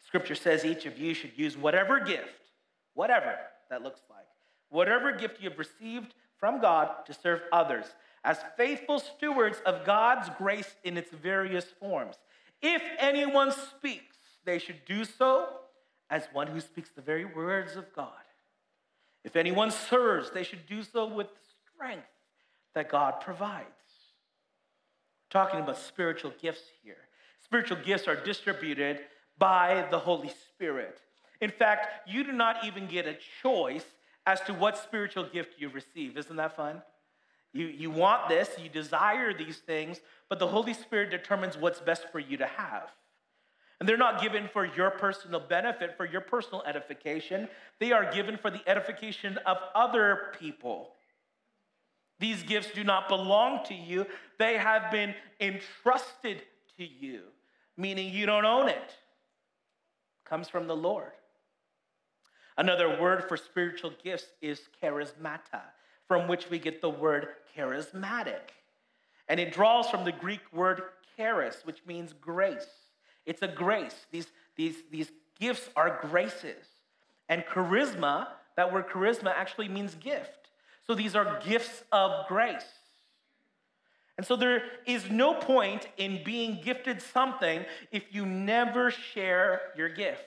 Scripture 0.05 0.35
says 0.35 0.65
each 0.65 0.85
of 0.85 0.97
you 0.97 1.13
should 1.13 1.37
use 1.37 1.57
whatever 1.57 1.99
gift, 1.99 2.49
whatever 2.93 3.35
that 3.69 3.83
looks 3.83 4.01
like, 4.09 4.25
whatever 4.69 5.11
gift 5.11 5.41
you 5.41 5.49
have 5.49 5.59
received 5.59 6.13
from 6.37 6.59
God 6.59 7.05
to 7.05 7.13
serve 7.13 7.41
others 7.51 7.85
as 8.23 8.39
faithful 8.57 8.99
stewards 8.99 9.61
of 9.65 9.85
God's 9.85 10.29
grace 10.37 10.75
in 10.83 10.97
its 10.97 11.11
various 11.11 11.65
forms. 11.79 12.15
If 12.61 12.83
anyone 12.99 13.51
speaks, 13.51 14.17
they 14.45 14.59
should 14.59 14.85
do 14.85 15.03
so 15.05 15.47
as 16.09 16.27
one 16.33 16.47
who 16.47 16.59
speaks 16.59 16.89
the 16.89 17.01
very 17.01 17.25
words 17.25 17.75
of 17.75 17.85
God. 17.95 18.09
If 19.23 19.35
anyone 19.35 19.71
serves, 19.71 20.31
they 20.31 20.43
should 20.43 20.65
do 20.67 20.83
so 20.83 21.07
with 21.07 21.27
the 21.27 21.39
strength 21.73 22.07
that 22.73 22.89
God 22.89 23.21
provides. 23.21 23.67
We're 25.33 25.41
talking 25.41 25.59
about 25.59 25.77
spiritual 25.77 26.33
gifts 26.41 26.63
here. 26.83 26.97
Spiritual 27.43 27.77
gifts 27.83 28.07
are 28.07 28.15
distributed 28.15 29.01
by 29.37 29.87
the 29.91 29.99
Holy 29.99 30.29
Spirit. 30.29 30.99
In 31.39 31.49
fact, 31.49 32.07
you 32.07 32.23
do 32.23 32.31
not 32.31 32.63
even 32.63 32.87
get 32.87 33.07
a 33.07 33.17
choice 33.41 33.85
as 34.25 34.41
to 34.41 34.53
what 34.53 34.77
spiritual 34.77 35.23
gift 35.23 35.55
you 35.57 35.69
receive. 35.69 36.17
Isn't 36.17 36.35
that 36.35 36.55
fun? 36.55 36.81
You, 37.53 37.67
you 37.67 37.91
want 37.91 38.29
this, 38.29 38.49
you 38.61 38.69
desire 38.69 39.33
these 39.33 39.57
things, 39.57 39.99
but 40.29 40.39
the 40.39 40.47
Holy 40.47 40.73
Spirit 40.73 41.11
determines 41.11 41.57
what's 41.57 41.79
best 41.79 42.05
for 42.11 42.19
you 42.19 42.37
to 42.37 42.45
have. 42.45 42.89
And 43.79 43.89
they're 43.89 43.97
not 43.97 44.21
given 44.21 44.47
for 44.47 44.65
your 44.65 44.91
personal 44.91 45.39
benefit, 45.39 45.97
for 45.97 46.05
your 46.05 46.21
personal 46.21 46.63
edification. 46.65 47.49
They 47.79 47.91
are 47.91 48.11
given 48.13 48.37
for 48.37 48.51
the 48.51 48.61
edification 48.67 49.37
of 49.45 49.57
other 49.73 50.33
people. 50.39 50.91
These 52.19 52.43
gifts 52.43 52.69
do 52.73 52.83
not 52.83 53.09
belong 53.09 53.65
to 53.65 53.73
you, 53.73 54.05
they 54.37 54.55
have 54.57 54.91
been 54.91 55.15
entrusted 55.39 56.43
to 56.77 56.85
you, 56.85 57.21
meaning 57.75 58.13
you 58.13 58.27
don't 58.27 58.45
own 58.45 58.69
it 58.69 58.95
comes 60.31 60.47
from 60.47 60.65
the 60.65 60.75
Lord. 60.75 61.11
Another 62.57 63.01
word 63.01 63.27
for 63.27 63.35
spiritual 63.35 63.91
gifts 64.01 64.27
is 64.41 64.61
charismata, 64.81 65.61
from 66.11 66.27
which 66.27 66.49
we 66.49 66.59
get 66.59 66.81
the 66.81 66.89
word 66.89 67.29
charismatic. 67.57 68.41
And 69.29 69.39
it 69.39 69.53
draws 69.53 69.89
from 69.89 70.03
the 70.03 70.11
Greek 70.11 70.41
word 70.51 70.81
charis, 71.15 71.61
which 71.63 71.77
means 71.87 72.11
grace. 72.11 72.67
It's 73.25 73.41
a 73.41 73.47
grace. 73.47 73.95
These, 74.11 74.27
these, 74.57 74.75
these 74.91 75.09
gifts 75.39 75.69
are 75.73 75.99
graces. 76.01 76.65
And 77.29 77.45
charisma, 77.45 78.27
that 78.57 78.73
word 78.73 78.89
charisma 78.89 79.33
actually 79.33 79.69
means 79.69 79.95
gift. 79.95 80.49
So 80.85 80.95
these 80.95 81.15
are 81.15 81.39
gifts 81.47 81.81
of 81.93 82.27
grace. 82.27 82.67
And 84.17 84.27
so 84.27 84.35
there 84.35 84.63
is 84.85 85.09
no 85.09 85.33
point 85.33 85.87
in 85.95 86.25
being 86.25 86.59
gifted 86.61 87.01
something 87.01 87.63
if 87.93 88.03
you 88.11 88.25
never 88.25 88.91
share 88.91 89.61
your 89.77 89.87
gift. 89.87 90.25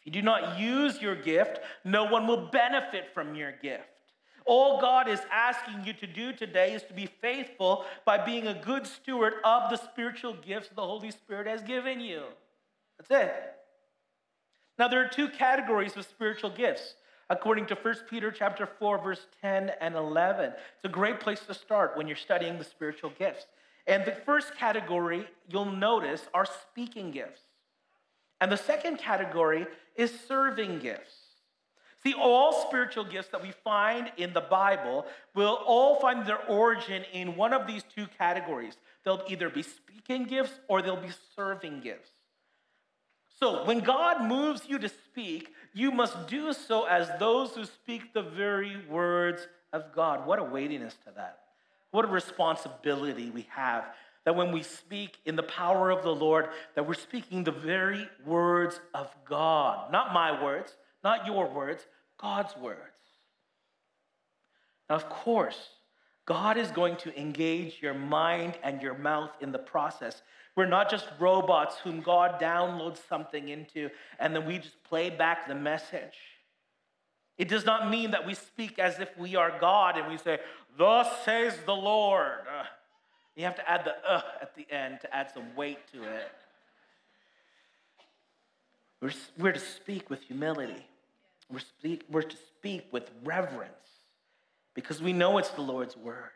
If 0.00 0.06
you 0.06 0.12
do 0.12 0.22
not 0.22 0.58
use 0.58 1.00
your 1.00 1.14
gift, 1.14 1.60
no 1.84 2.04
one 2.04 2.26
will 2.26 2.48
benefit 2.48 3.12
from 3.12 3.34
your 3.34 3.52
gift. 3.52 3.84
All 4.46 4.80
God 4.80 5.08
is 5.08 5.20
asking 5.30 5.84
you 5.84 5.92
to 5.92 6.06
do 6.06 6.32
today 6.32 6.72
is 6.72 6.82
to 6.84 6.94
be 6.94 7.06
faithful 7.06 7.84
by 8.04 8.24
being 8.24 8.46
a 8.46 8.54
good 8.54 8.86
steward 8.86 9.34
of 9.44 9.70
the 9.70 9.76
spiritual 9.76 10.34
gifts 10.34 10.70
the 10.74 10.82
Holy 10.82 11.10
Spirit 11.10 11.46
has 11.46 11.62
given 11.62 12.00
you. 12.00 12.22
That's 12.98 13.28
it. 13.28 13.54
Now 14.78 14.88
there 14.88 15.04
are 15.04 15.08
two 15.08 15.28
categories 15.28 15.96
of 15.96 16.06
spiritual 16.06 16.50
gifts 16.50 16.94
according 17.28 17.66
to 17.66 17.74
1 17.74 17.94
Peter 18.08 18.30
chapter 18.30 18.66
4 18.66 18.98
verse 18.98 19.26
10 19.42 19.72
and 19.80 19.94
11. 19.94 20.46
It's 20.46 20.84
a 20.84 20.88
great 20.88 21.20
place 21.20 21.40
to 21.40 21.54
start 21.54 21.96
when 21.96 22.08
you're 22.08 22.16
studying 22.16 22.58
the 22.58 22.64
spiritual 22.64 23.12
gifts. 23.18 23.46
And 23.86 24.04
the 24.04 24.16
first 24.24 24.56
category 24.56 25.28
you'll 25.48 25.64
notice 25.66 26.28
are 26.32 26.46
speaking 26.46 27.10
gifts. 27.10 27.42
And 28.40 28.50
the 28.50 28.56
second 28.56 28.98
category 28.98 29.66
is 29.96 30.12
serving 30.26 30.78
gifts. 30.78 31.14
See, 32.02 32.14
all 32.14 32.66
spiritual 32.66 33.04
gifts 33.04 33.28
that 33.28 33.42
we 33.42 33.50
find 33.62 34.10
in 34.16 34.32
the 34.32 34.40
Bible 34.40 35.04
will 35.34 35.58
all 35.66 36.00
find 36.00 36.24
their 36.24 36.42
origin 36.46 37.04
in 37.12 37.36
one 37.36 37.52
of 37.52 37.66
these 37.66 37.82
two 37.94 38.06
categories. 38.16 38.78
They'll 39.04 39.22
either 39.28 39.50
be 39.50 39.62
speaking 39.62 40.24
gifts 40.24 40.52
or 40.68 40.80
they'll 40.80 40.96
be 40.96 41.12
serving 41.36 41.80
gifts. 41.80 42.10
So, 43.38 43.64
when 43.64 43.80
God 43.80 44.26
moves 44.26 44.62
you 44.66 44.78
to 44.78 44.88
speak, 44.88 45.52
you 45.72 45.90
must 45.90 46.26
do 46.26 46.52
so 46.52 46.84
as 46.84 47.10
those 47.18 47.54
who 47.54 47.64
speak 47.64 48.12
the 48.12 48.22
very 48.22 48.76
words 48.88 49.46
of 49.72 49.94
God. 49.94 50.26
What 50.26 50.38
a 50.38 50.44
weightiness 50.44 50.94
to 51.06 51.12
that. 51.16 51.40
What 51.90 52.04
a 52.04 52.08
responsibility 52.08 53.30
we 53.30 53.46
have 53.50 53.84
that 54.24 54.36
when 54.36 54.52
we 54.52 54.62
speak 54.62 55.18
in 55.24 55.36
the 55.36 55.42
power 55.42 55.90
of 55.90 56.02
the 56.02 56.14
Lord, 56.14 56.48
that 56.74 56.86
we're 56.86 56.94
speaking 56.94 57.42
the 57.42 57.50
very 57.50 58.08
words 58.24 58.80
of 58.94 59.14
God. 59.24 59.90
Not 59.90 60.12
my 60.12 60.42
words, 60.42 60.76
not 61.02 61.26
your 61.26 61.48
words, 61.48 61.86
God's 62.20 62.56
words. 62.56 62.78
Now, 64.88 64.96
of 64.96 65.08
course, 65.08 65.70
God 66.26 66.58
is 66.58 66.70
going 66.70 66.96
to 66.96 67.18
engage 67.18 67.78
your 67.80 67.94
mind 67.94 68.58
and 68.62 68.82
your 68.82 68.94
mouth 68.94 69.30
in 69.40 69.52
the 69.52 69.58
process. 69.58 70.22
We're 70.54 70.66
not 70.66 70.90
just 70.90 71.06
robots 71.18 71.76
whom 71.82 72.00
God 72.00 72.40
downloads 72.40 72.98
something 73.08 73.48
into 73.48 73.88
and 74.18 74.34
then 74.34 74.46
we 74.46 74.58
just 74.58 74.82
play 74.84 75.08
back 75.08 75.48
the 75.48 75.54
message. 75.54 76.18
It 77.38 77.48
does 77.48 77.64
not 77.64 77.88
mean 77.88 78.10
that 78.10 78.26
we 78.26 78.34
speak 78.34 78.78
as 78.78 79.00
if 79.00 79.16
we 79.16 79.34
are 79.34 79.58
God 79.58 79.96
and 79.96 80.10
we 80.10 80.18
say, 80.18 80.40
Thus 80.76 81.08
says 81.24 81.56
the 81.64 81.74
Lord. 81.74 82.40
You 83.36 83.44
have 83.44 83.56
to 83.56 83.70
add 83.70 83.84
the 83.84 83.94
uh 84.08 84.22
at 84.42 84.54
the 84.54 84.66
end 84.70 85.00
to 85.00 85.14
add 85.14 85.30
some 85.32 85.54
weight 85.56 85.78
to 85.92 86.02
it. 86.02 86.32
We're, 89.00 89.12
we're 89.38 89.52
to 89.52 89.58
speak 89.58 90.10
with 90.10 90.22
humility, 90.22 90.86
we're, 91.50 91.60
speak, 91.60 92.04
we're 92.10 92.22
to 92.22 92.36
speak 92.36 92.86
with 92.92 93.10
reverence 93.24 93.72
because 94.74 95.02
we 95.02 95.12
know 95.12 95.38
it's 95.38 95.50
the 95.50 95.62
Lord's 95.62 95.96
word. 95.96 96.30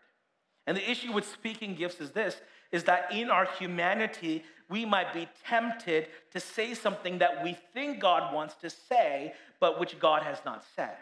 And 0.67 0.77
the 0.77 0.91
issue 0.91 1.13
with 1.13 1.27
speaking 1.27 1.75
gifts 1.75 2.01
is 2.01 2.11
this 2.11 2.41
is 2.73 2.85
that 2.85 3.13
in 3.13 3.31
our 3.31 3.47
humanity, 3.59 4.43
we 4.69 4.85
might 4.85 5.13
be 5.15 5.29
tempted 5.47 6.09
to 6.33 6.41
say 6.41 6.75
something 6.75 7.19
that 7.19 7.45
we 7.45 7.57
think 7.73 8.01
God 8.01 8.35
wants 8.35 8.55
to 8.57 8.71
say, 8.71 9.35
but 9.61 9.79
which 9.79 9.99
God 10.01 10.23
has 10.23 10.39
not 10.45 10.65
said. 10.75 10.97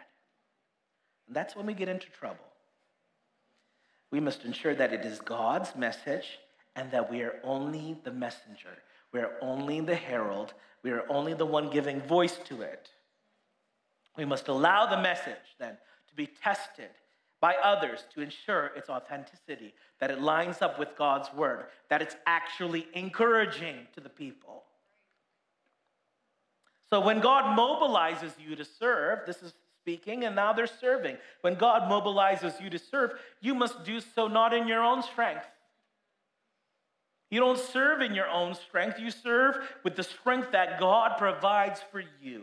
And 1.27 1.35
that's 1.35 1.57
when 1.57 1.65
we 1.65 1.73
get 1.73 1.89
into 1.89 2.11
trouble. 2.11 2.45
We 4.13 4.21
must 4.21 4.45
ensure 4.45 4.75
that 4.75 4.93
it 4.93 5.05
is 5.05 5.19
God's 5.21 5.75
message 5.75 6.39
and 6.77 6.91
that 6.93 7.11
we 7.11 7.23
are 7.23 7.41
only 7.43 7.97
the 8.05 8.13
messenger. 8.13 8.79
We 9.13 9.21
are 9.21 9.33
only 9.41 9.81
the 9.81 9.97
herald. 9.97 10.55
We 10.83 10.91
are 10.91 11.05
only 11.09 11.35
the 11.35 11.47
one 11.47 11.71
giving 11.71 12.01
voice 12.03 12.39
to 12.45 12.61
it. 12.61 12.91
We 14.17 14.27
must 14.27 14.49
allow 14.49 14.87
the 14.87 15.01
message 15.01 15.57
then 15.59 15.79
to 16.09 16.15
be 16.15 16.27
tested 16.27 16.91
by 17.41 17.55
others 17.63 18.05
to 18.15 18.21
ensure 18.21 18.71
its 18.77 18.89
authenticity, 18.89 19.75
that 19.99 20.11
it 20.11 20.21
lines 20.21 20.61
up 20.61 20.79
with 20.79 20.97
God's 20.97 21.33
word, 21.35 21.67
that 21.89 22.03
it's 22.03 22.15
actually 22.27 22.87
encouraging 22.95 23.89
to 23.95 24.01
the 24.01 24.11
people. 24.11 24.65
So 26.91 27.01
when 27.01 27.21
God 27.21 27.59
mobilizes 27.59 28.33
you 28.39 28.55
to 28.57 28.65
serve, 28.65 29.21
this 29.27 29.43
is 29.43 29.55
speaking, 29.83 30.25
and 30.25 30.37
now 30.37 30.53
they're 30.53 30.67
serving. 30.67 31.17
When 31.41 31.55
God 31.55 31.91
mobilizes 31.91 32.61
you 32.63 32.71
to 32.71 32.79
serve, 32.79 33.15
you 33.41 33.55
must 33.55 33.85
do 33.85 34.01
so 34.01 34.29
not 34.29 34.55
in 34.55 34.69
your 34.69 34.83
own 34.83 35.03
strength. 35.03 35.47
You 37.31 37.41
don't 37.41 37.59
serve 37.59 38.01
in 38.01 38.15
your 38.15 38.29
own 38.29 38.55
strength, 38.55 39.01
you 39.01 39.11
serve 39.11 39.57
with 39.85 39.97
the 39.97 40.03
strength 40.03 40.53
that 40.53 40.79
God 40.79 41.17
provides 41.19 41.81
for 41.91 42.05
you. 42.23 42.43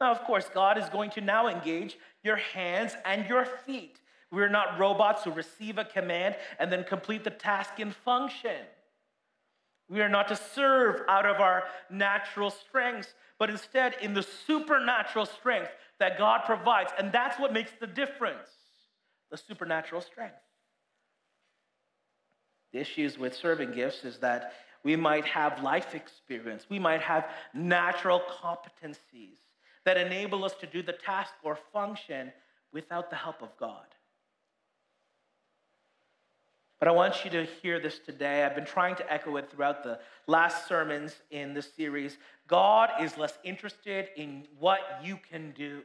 Now, 0.00 0.12
of 0.12 0.22
course, 0.22 0.48
God 0.52 0.78
is 0.78 0.88
going 0.90 1.10
to 1.12 1.20
now 1.20 1.48
engage 1.48 1.96
your 2.22 2.36
hands 2.36 2.94
and 3.04 3.28
your 3.28 3.44
feet. 3.44 4.00
We're 4.30 4.48
not 4.48 4.78
robots 4.78 5.24
who 5.24 5.30
receive 5.32 5.78
a 5.78 5.84
command 5.84 6.36
and 6.60 6.70
then 6.70 6.84
complete 6.84 7.24
the 7.24 7.30
task 7.30 7.80
in 7.80 7.90
function. 7.90 8.66
We 9.88 10.02
are 10.02 10.08
not 10.08 10.28
to 10.28 10.36
serve 10.36 11.00
out 11.08 11.24
of 11.24 11.40
our 11.40 11.64
natural 11.90 12.50
strengths, 12.50 13.14
but 13.38 13.50
instead 13.50 13.94
in 14.02 14.14
the 14.14 14.26
supernatural 14.46 15.26
strength 15.26 15.70
that 16.00 16.18
God 16.18 16.42
provides. 16.44 16.92
And 16.98 17.12
that's 17.12 17.38
what 17.38 17.52
makes 17.52 17.72
the 17.80 17.86
difference 17.86 18.48
the 19.30 19.36
supernatural 19.36 20.00
strength. 20.00 20.36
The 22.72 22.80
issues 22.80 23.18
with 23.18 23.34
serving 23.34 23.72
gifts 23.72 24.04
is 24.04 24.18
that 24.18 24.52
we 24.84 24.96
might 24.96 25.24
have 25.26 25.62
life 25.62 25.94
experience, 25.94 26.66
we 26.70 26.78
might 26.78 27.02
have 27.02 27.28
natural 27.52 28.22
competencies 28.42 29.36
that 29.84 29.96
enable 29.96 30.44
us 30.44 30.54
to 30.60 30.66
do 30.66 30.82
the 30.82 30.92
task 30.92 31.32
or 31.42 31.58
function 31.72 32.32
without 32.72 33.10
the 33.10 33.16
help 33.16 33.42
of 33.42 33.50
God. 33.58 33.86
But 36.78 36.88
I 36.88 36.92
want 36.92 37.24
you 37.24 37.30
to 37.32 37.44
hear 37.44 37.80
this 37.80 37.98
today. 37.98 38.44
I've 38.44 38.54
been 38.54 38.64
trying 38.64 38.94
to 38.96 39.12
echo 39.12 39.36
it 39.36 39.50
throughout 39.50 39.82
the 39.82 39.98
last 40.26 40.68
sermons 40.68 41.16
in 41.30 41.52
this 41.52 41.72
series. 41.74 42.18
God 42.46 42.90
is 43.00 43.18
less 43.18 43.36
interested 43.42 44.08
in 44.16 44.44
what 44.58 44.80
you 45.02 45.18
can 45.28 45.52
do. 45.56 45.82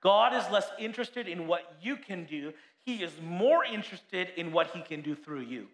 God 0.00 0.34
is 0.34 0.50
less 0.50 0.70
interested 0.78 1.28
in 1.28 1.46
what 1.46 1.76
you 1.82 1.96
can 1.96 2.24
do. 2.24 2.54
He 2.84 3.02
is 3.02 3.12
more 3.22 3.64
interested 3.64 4.28
in 4.36 4.50
what 4.50 4.68
he 4.68 4.80
can 4.80 5.02
do 5.02 5.14
through 5.14 5.42
you. 5.42 5.66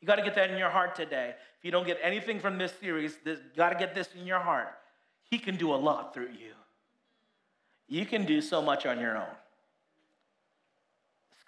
You 0.00 0.06
got 0.06 0.16
to 0.16 0.22
get 0.22 0.34
that 0.34 0.50
in 0.50 0.58
your 0.58 0.70
heart 0.70 0.94
today. 0.94 1.34
If 1.58 1.64
you 1.64 1.70
don't 1.70 1.86
get 1.86 1.98
anything 2.02 2.38
from 2.38 2.58
this 2.58 2.72
series, 2.78 3.16
you 3.24 3.38
got 3.56 3.70
to 3.70 3.78
get 3.78 3.94
this 3.94 4.10
in 4.14 4.26
your 4.26 4.40
heart. 4.40 4.68
He 5.24 5.38
can 5.38 5.56
do 5.56 5.72
a 5.72 5.76
lot 5.76 6.12
through 6.12 6.30
you. 6.38 6.52
You 7.88 8.04
can 8.04 8.26
do 8.26 8.42
so 8.42 8.60
much 8.60 8.84
on 8.84 9.00
your 9.00 9.16
own. 9.16 9.34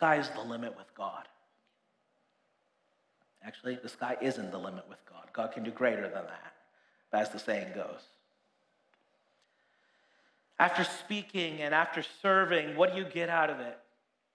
The 0.01 0.07
sky 0.07 0.17
is 0.17 0.31
the 0.31 0.41
limit 0.41 0.77
with 0.79 0.95
God. 0.97 1.29
Actually, 3.43 3.79
the 3.83 3.89
sky 3.89 4.17
isn't 4.23 4.51
the 4.51 4.59
limit 4.59 4.85
with 4.89 4.99
God. 5.05 5.29
God 5.35 5.53
can 5.53 5.63
do 5.63 5.71
greater 5.71 6.03
than 6.03 6.25
that, 6.25 6.55
as 7.13 7.29
the 7.29 7.39
saying 7.39 7.73
goes. 7.75 8.01
After 10.59 10.85
speaking 10.85 11.61
and 11.61 11.75
after 11.75 12.03
serving, 12.23 12.77
what 12.77 12.93
do 12.93 12.99
you 12.99 13.05
get 13.05 13.29
out 13.29 13.51
of 13.51 13.61
it? 13.61 13.79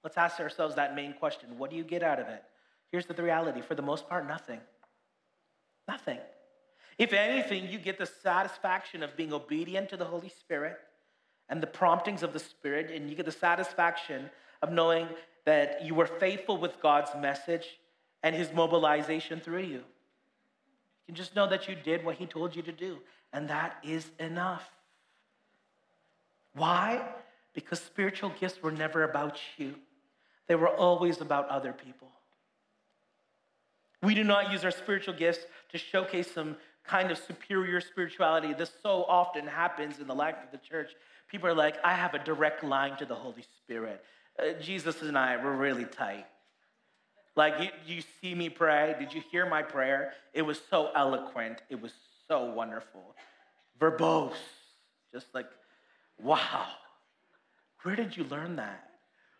Let's 0.03 0.17
ask 0.17 0.39
ourselves 0.39 0.75
that 0.75 0.95
main 0.95 1.13
question 1.13 1.57
What 1.57 1.71
do 1.71 1.77
you 1.77 1.83
get 1.83 2.03
out 2.03 2.19
of 2.19 2.27
it? 2.27 2.43
Here's 2.91 3.07
the 3.07 3.15
reality 3.15 3.61
for 3.61 3.73
the 3.73 3.81
most 3.81 4.07
part, 4.07 4.27
nothing. 4.27 4.59
Nothing. 5.87 6.19
If 6.99 7.11
anything, 7.11 7.69
you 7.69 7.79
get 7.79 7.97
the 7.97 8.05
satisfaction 8.05 9.01
of 9.01 9.17
being 9.17 9.33
obedient 9.33 9.89
to 9.89 9.97
the 9.97 10.05
Holy 10.05 10.29
Spirit 10.29 10.77
and 11.49 11.61
the 11.61 11.67
promptings 11.67 12.23
of 12.23 12.33
the 12.33 12.39
Spirit, 12.39 12.91
and 12.91 13.09
you 13.09 13.15
get 13.15 13.25
the 13.25 13.31
satisfaction 13.31 14.29
of 14.61 14.71
knowing 14.71 15.07
that 15.45 15.83
you 15.85 15.93
were 15.95 16.07
faithful 16.07 16.57
with 16.57 16.81
God's 16.81 17.11
message 17.19 17.79
and 18.23 18.35
His 18.35 18.51
mobilization 18.53 19.39
through 19.39 19.63
you. 19.63 19.83
You 19.83 21.07
can 21.07 21.15
just 21.15 21.35
know 21.35 21.47
that 21.47 21.67
you 21.67 21.75
did 21.75 22.03
what 22.03 22.15
He 22.15 22.25
told 22.25 22.55
you 22.55 22.61
to 22.63 22.71
do, 22.71 22.97
and 23.31 23.47
that 23.49 23.77
is 23.83 24.09
enough. 24.19 24.69
Why? 26.53 27.05
Because 27.53 27.79
spiritual 27.79 28.31
gifts 28.39 28.61
were 28.61 28.71
never 28.71 29.03
about 29.03 29.37
you, 29.57 29.75
they 30.47 30.55
were 30.55 30.69
always 30.69 31.21
about 31.21 31.47
other 31.49 31.73
people. 31.73 32.09
We 34.01 34.13
do 34.13 34.23
not 34.23 34.51
use 34.51 34.63
our 34.63 34.71
spiritual 34.71 35.15
gifts 35.15 35.45
to 35.71 35.77
showcase 35.77 36.31
some 36.31 36.57
kind 36.83 37.11
of 37.11 37.17
superior 37.17 37.81
spirituality. 37.81 38.53
This 38.53 38.71
so 38.83 39.03
often 39.05 39.47
happens 39.47 39.99
in 39.99 40.07
the 40.07 40.13
life 40.13 40.35
of 40.43 40.51
the 40.51 40.65
church. 40.65 40.91
People 41.27 41.49
are 41.49 41.55
like, 41.55 41.77
I 41.83 41.93
have 41.93 42.13
a 42.13 42.19
direct 42.19 42.63
line 42.63 42.97
to 42.97 43.05
the 43.05 43.15
Holy 43.15 43.43
Spirit. 43.63 44.03
Uh, 44.37 44.53
Jesus 44.61 45.01
and 45.01 45.17
I 45.17 45.37
were 45.43 45.55
really 45.55 45.85
tight. 45.85 46.25
Like, 47.35 47.55
you, 47.59 47.95
you 47.95 48.03
see 48.21 48.33
me 48.33 48.49
pray. 48.49 48.95
Did 48.97 49.13
you 49.13 49.21
hear 49.31 49.47
my 49.47 49.61
prayer? 49.61 50.13
It 50.33 50.41
was 50.41 50.59
so 50.69 50.89
eloquent. 50.95 51.61
It 51.69 51.81
was 51.81 51.91
so 52.27 52.51
wonderful. 52.51 53.15
Verbose. 53.79 54.33
Just 55.13 55.27
like, 55.33 55.47
wow. 56.21 56.65
Where 57.83 57.95
did 57.95 58.15
you 58.15 58.23
learn 58.25 58.55
that? 58.55 58.89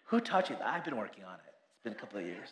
Who 0.06 0.20
taught 0.20 0.50
you 0.50 0.56
that? 0.58 0.68
I've 0.68 0.84
been 0.84 0.98
working 0.98 1.24
on 1.24 1.36
it. 1.36 1.54
It's 1.74 1.84
been 1.84 1.94
a 1.94 1.96
couple 1.96 2.20
of 2.20 2.26
years. 2.26 2.50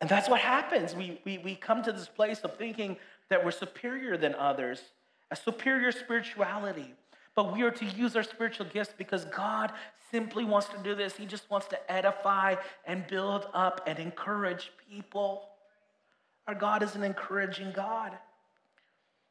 And 0.00 0.10
that's 0.10 0.28
what 0.28 0.40
happens. 0.40 0.96
We, 0.96 1.20
we, 1.24 1.38
we 1.38 1.54
come 1.54 1.82
to 1.84 1.92
this 1.92 2.08
place 2.08 2.40
of 2.40 2.56
thinking 2.56 2.96
that 3.30 3.44
we're 3.44 3.52
superior 3.52 4.16
than 4.16 4.34
others, 4.34 4.82
a 5.30 5.36
superior 5.36 5.92
spirituality. 5.92 6.92
But 7.34 7.52
we 7.52 7.62
are 7.62 7.70
to 7.70 7.84
use 7.84 8.14
our 8.16 8.22
spiritual 8.22 8.66
gifts 8.66 8.92
because 8.96 9.24
God 9.26 9.72
simply 10.10 10.44
wants 10.44 10.68
to 10.68 10.78
do 10.82 10.94
this. 10.94 11.16
He 11.16 11.24
just 11.24 11.50
wants 11.50 11.66
to 11.68 11.92
edify 11.92 12.56
and 12.86 13.06
build 13.06 13.46
up 13.54 13.80
and 13.86 13.98
encourage 13.98 14.70
people. 14.90 15.48
Our 16.46 16.54
God 16.54 16.82
is 16.82 16.94
an 16.94 17.02
encouraging 17.02 17.72
God. 17.72 18.12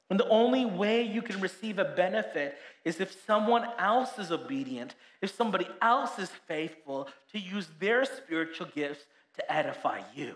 And 0.10 0.20
the 0.20 0.28
only 0.28 0.66
way 0.66 1.04
you 1.04 1.22
can 1.22 1.40
receive 1.40 1.80
a 1.80 1.86
benefit 1.86 2.58
is 2.84 3.00
if 3.00 3.16
someone 3.26 3.66
else 3.80 4.20
is 4.20 4.30
obedient, 4.30 4.96
if 5.22 5.34
somebody 5.34 5.68
else 5.82 6.20
is 6.20 6.30
faithful 6.48 7.08
to 7.32 7.40
use 7.40 7.70
their 7.80 8.04
spiritual 8.04 8.68
gifts 8.76 9.06
to 9.36 9.52
edify 9.52 10.02
you. 10.14 10.36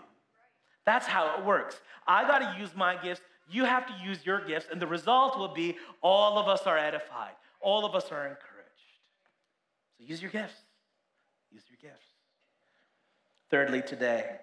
That's 0.86 1.06
how 1.06 1.36
it 1.36 1.44
works. 1.44 1.78
I 2.06 2.26
got 2.26 2.38
to 2.38 2.58
use 2.58 2.70
my 2.74 2.96
gifts. 2.96 3.20
You 3.50 3.64
have 3.64 3.86
to 3.86 3.92
use 4.02 4.24
your 4.24 4.40
gifts. 4.46 4.66
And 4.72 4.80
the 4.80 4.86
result 4.86 5.36
will 5.36 5.52
be 5.52 5.76
all 6.00 6.38
of 6.38 6.48
us 6.48 6.62
are 6.62 6.78
edified, 6.78 7.34
all 7.60 7.84
of 7.84 7.94
us 7.94 8.10
are 8.12 8.22
encouraged. 8.22 8.42
So 9.98 10.04
use 10.04 10.20
your 10.20 10.30
gifts. 10.30 10.54
Use 11.50 11.62
your 11.68 11.90
gifts. 11.90 12.06
Thirdly, 13.50 13.82
today, 13.82 14.36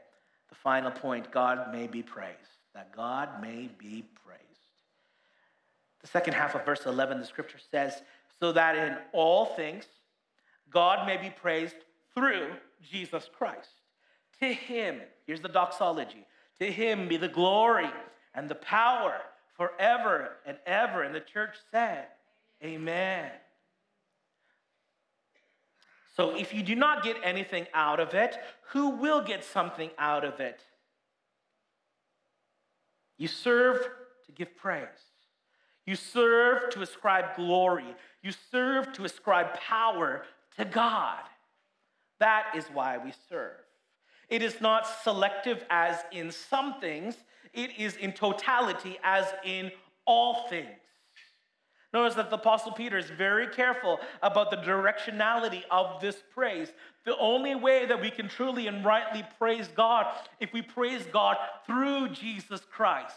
the 0.49 0.55
final 0.55 0.91
point 0.91 1.31
God 1.31 1.71
may 1.71 1.87
be 1.87 2.01
praised. 2.01 2.37
That 2.73 2.95
God 2.95 3.41
may 3.41 3.69
be 3.77 4.05
praised. 4.25 4.43
The 6.01 6.07
second 6.07 6.33
half 6.33 6.55
of 6.55 6.65
verse 6.65 6.85
11, 6.85 7.19
the 7.19 7.25
scripture 7.25 7.59
says, 7.71 8.01
so 8.39 8.51
that 8.51 8.75
in 8.75 8.97
all 9.13 9.45
things 9.45 9.85
God 10.69 11.05
may 11.05 11.17
be 11.17 11.29
praised 11.29 11.75
through 12.13 12.47
Jesus 12.81 13.29
Christ. 13.37 13.69
To 14.41 14.47
him, 14.47 15.01
here's 15.25 15.41
the 15.41 15.47
doxology 15.47 16.25
to 16.59 16.71
him 16.71 17.07
be 17.07 17.17
the 17.17 17.27
glory 17.27 17.89
and 18.33 18.49
the 18.49 18.55
power 18.55 19.15
forever 19.55 20.31
and 20.45 20.57
ever. 20.65 21.03
And 21.03 21.13
the 21.13 21.19
church 21.19 21.55
said, 21.71 22.07
Amen. 22.63 23.29
So 26.15 26.35
if 26.35 26.53
you 26.53 26.61
do 26.63 26.75
not 26.75 27.03
get 27.03 27.17
anything 27.23 27.65
out 27.73 27.99
of 27.99 28.13
it, 28.13 28.37
who 28.69 28.89
will 28.89 29.21
get 29.21 29.43
something 29.43 29.89
out 29.97 30.23
of 30.23 30.39
it? 30.39 30.61
You 33.17 33.27
serve 33.27 33.87
to 34.25 34.31
give 34.31 34.55
praise. 34.55 34.87
You 35.85 35.95
serve 35.95 36.69
to 36.71 36.81
ascribe 36.81 37.35
glory. 37.35 37.95
You 38.21 38.31
serve 38.51 38.93
to 38.93 39.05
ascribe 39.05 39.53
power 39.55 40.23
to 40.57 40.65
God. 40.65 41.19
That 42.19 42.53
is 42.55 42.65
why 42.73 42.97
we 42.97 43.11
serve. 43.27 43.57
It 44.29 44.41
is 44.41 44.61
not 44.61 44.87
selective 45.03 45.65
as 45.69 45.97
in 46.11 46.31
some 46.31 46.79
things, 46.79 47.15
it 47.53 47.71
is 47.77 47.97
in 47.97 48.13
totality 48.13 48.97
as 49.03 49.25
in 49.43 49.71
all 50.05 50.47
things. 50.47 50.82
Notice 51.93 52.15
that 52.15 52.31
the 52.31 52.37
Apostle 52.37 52.71
Peter 52.71 52.97
is 52.97 53.09
very 53.11 53.47
careful 53.47 53.99
about 54.23 54.49
the 54.49 54.57
directionality 54.57 55.61
of 55.69 56.01
this 56.01 56.17
praise. 56.33 56.69
The 57.05 57.15
only 57.17 57.53
way 57.53 57.85
that 57.85 58.01
we 58.01 58.09
can 58.09 58.27
truly 58.27 58.65
and 58.65 58.83
rightly 58.83 59.23
praise 59.37 59.67
God 59.75 60.07
if 60.39 60.51
we 60.53 60.63
praise 60.63 61.05
God 61.11 61.37
through 61.67 62.09
Jesus 62.09 62.61
Christ. 62.71 63.15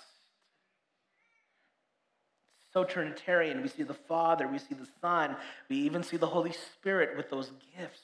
So 2.75 2.85
Trinitarian, 2.85 3.62
we 3.62 3.69
see 3.69 3.85
the 3.85 3.95
Father, 3.95 4.47
we 4.47 4.59
see 4.59 4.75
the 4.75 4.89
Son, 5.01 5.37
we 5.71 5.77
even 5.77 6.03
see 6.03 6.19
the 6.19 6.27
Holy 6.27 6.53
Spirit 6.53 7.17
with 7.17 7.31
those 7.31 7.51
gifts 7.79 8.03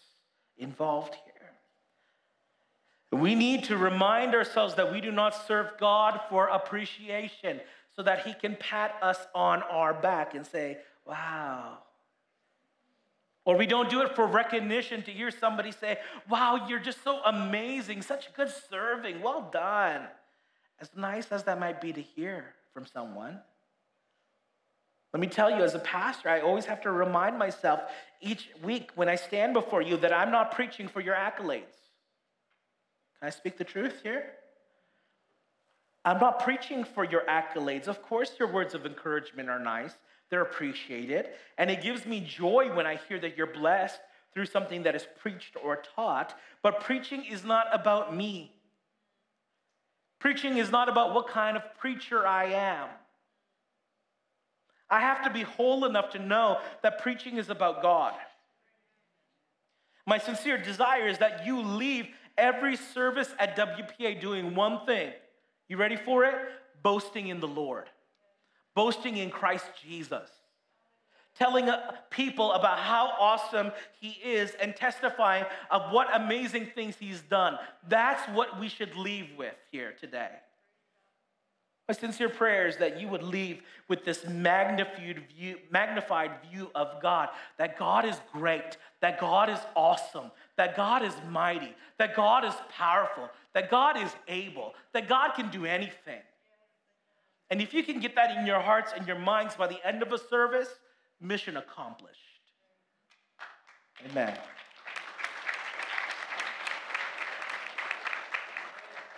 involved 0.56 1.14
here. 1.26 1.34
We 3.12 3.34
need 3.34 3.64
to 3.64 3.76
remind 3.76 4.34
ourselves 4.34 4.74
that 4.76 4.90
we 4.90 5.02
do 5.02 5.12
not 5.12 5.46
serve 5.46 5.72
God 5.78 6.18
for 6.30 6.46
appreciation 6.48 7.60
so 7.96 8.02
that 8.02 8.26
He 8.26 8.34
can 8.34 8.56
pat 8.56 8.96
us 9.02 9.18
on 9.34 9.62
our 9.64 9.94
back 9.94 10.34
and 10.34 10.46
say, 10.46 10.78
wow. 11.06 11.78
Or 13.44 13.56
we 13.56 13.66
don't 13.66 13.90
do 13.90 14.02
it 14.02 14.14
for 14.14 14.26
recognition 14.26 15.02
to 15.02 15.10
hear 15.10 15.30
somebody 15.30 15.72
say, 15.72 15.98
wow, 16.28 16.66
you're 16.68 16.78
just 16.78 17.02
so 17.02 17.20
amazing, 17.24 18.02
such 18.02 18.32
good 18.34 18.50
serving, 18.70 19.20
well 19.20 19.50
done. 19.52 20.02
As 20.80 20.90
nice 20.96 21.30
as 21.32 21.44
that 21.44 21.58
might 21.58 21.80
be 21.80 21.92
to 21.92 22.00
hear 22.00 22.54
from 22.72 22.86
someone. 22.86 23.40
Let 25.12 25.20
me 25.20 25.26
tell 25.26 25.50
you, 25.50 25.62
as 25.62 25.74
a 25.74 25.80
pastor, 25.80 26.30
I 26.30 26.40
always 26.40 26.64
have 26.64 26.80
to 26.82 26.90
remind 26.90 27.38
myself 27.38 27.80
each 28.20 28.48
week 28.62 28.90
when 28.94 29.08
I 29.08 29.16
stand 29.16 29.52
before 29.52 29.82
you 29.82 29.96
that 29.98 30.12
I'm 30.12 30.30
not 30.30 30.52
preaching 30.52 30.88
for 30.88 31.00
your 31.00 31.14
accolades. 31.14 31.90
Can 33.18 33.28
I 33.28 33.30
speak 33.30 33.58
the 33.58 33.64
truth 33.64 34.00
here? 34.02 34.30
I'm 36.04 36.18
not 36.18 36.42
preaching 36.42 36.84
for 36.84 37.04
your 37.04 37.22
accolades. 37.22 37.86
Of 37.86 38.02
course, 38.02 38.32
your 38.38 38.52
words 38.52 38.74
of 38.74 38.86
encouragement 38.86 39.48
are 39.48 39.60
nice, 39.60 39.92
they're 40.30 40.42
appreciated. 40.42 41.28
And 41.58 41.70
it 41.70 41.82
gives 41.82 42.06
me 42.06 42.20
joy 42.20 42.74
when 42.74 42.86
I 42.86 42.96
hear 43.08 43.20
that 43.20 43.36
you're 43.36 43.46
blessed 43.46 44.00
through 44.34 44.46
something 44.46 44.82
that 44.84 44.94
is 44.94 45.06
preached 45.20 45.56
or 45.62 45.82
taught. 45.94 46.36
But 46.62 46.80
preaching 46.80 47.24
is 47.24 47.44
not 47.44 47.66
about 47.72 48.16
me. 48.16 48.52
Preaching 50.18 50.56
is 50.56 50.70
not 50.70 50.88
about 50.88 51.14
what 51.14 51.28
kind 51.28 51.56
of 51.56 51.62
preacher 51.78 52.26
I 52.26 52.44
am. 52.46 52.88
I 54.88 55.00
have 55.00 55.24
to 55.24 55.30
be 55.30 55.42
whole 55.42 55.84
enough 55.84 56.10
to 56.10 56.18
know 56.18 56.58
that 56.82 57.00
preaching 57.00 57.38
is 57.38 57.50
about 57.50 57.82
God. 57.82 58.14
My 60.06 60.18
sincere 60.18 60.58
desire 60.58 61.08
is 61.08 61.18
that 61.18 61.46
you 61.46 61.62
leave 61.62 62.08
every 62.36 62.76
service 62.76 63.34
at 63.38 63.56
WPA 63.56 64.20
doing 64.20 64.54
one 64.54 64.84
thing. 64.84 65.12
You 65.72 65.78
ready 65.78 65.96
for 65.96 66.26
it? 66.26 66.34
Boasting 66.82 67.28
in 67.28 67.40
the 67.40 67.48
Lord, 67.48 67.88
boasting 68.74 69.16
in 69.16 69.30
Christ 69.30 69.64
Jesus, 69.82 70.28
telling 71.34 71.70
uh, 71.70 71.92
people 72.10 72.52
about 72.52 72.78
how 72.78 73.06
awesome 73.18 73.72
He 73.98 74.10
is 74.22 74.52
and 74.60 74.76
testifying 74.76 75.46
of 75.70 75.90
what 75.90 76.14
amazing 76.14 76.66
things 76.74 76.96
He's 77.00 77.22
done. 77.22 77.56
That's 77.88 78.20
what 78.36 78.60
we 78.60 78.68
should 78.68 78.96
leave 78.96 79.28
with 79.38 79.54
here 79.70 79.94
today. 79.98 80.28
My 81.88 81.94
sincere 81.94 82.28
prayer 82.28 82.68
is 82.68 82.76
that 82.76 83.00
you 83.00 83.08
would 83.08 83.22
leave 83.22 83.62
with 83.88 84.04
this 84.04 84.26
magnified 84.26 85.22
view, 85.34 85.56
magnified 85.70 86.32
view 86.50 86.70
of 86.74 87.00
God 87.00 87.30
that 87.56 87.78
God 87.78 88.04
is 88.04 88.20
great, 88.30 88.76
that 89.00 89.18
God 89.18 89.48
is 89.48 89.58
awesome, 89.74 90.30
that 90.62 90.76
God 90.76 91.02
is 91.02 91.12
mighty, 91.28 91.74
that 91.98 92.14
God 92.14 92.44
is 92.44 92.54
powerful, 92.70 93.28
that 93.52 93.68
God 93.68 93.96
is 94.00 94.14
able, 94.28 94.74
that 94.92 95.08
God 95.08 95.32
can 95.34 95.50
do 95.50 95.66
anything. 95.66 96.20
And 97.50 97.60
if 97.60 97.74
you 97.74 97.82
can 97.82 97.98
get 97.98 98.14
that 98.14 98.38
in 98.38 98.46
your 98.46 98.60
hearts 98.60 98.92
and 98.96 99.04
your 99.04 99.18
minds 99.18 99.56
by 99.56 99.66
the 99.66 99.84
end 99.84 100.02
of 100.02 100.12
a 100.12 100.18
service, 100.18 100.68
mission 101.20 101.56
accomplished. 101.56 102.20
Amen. 104.08 104.38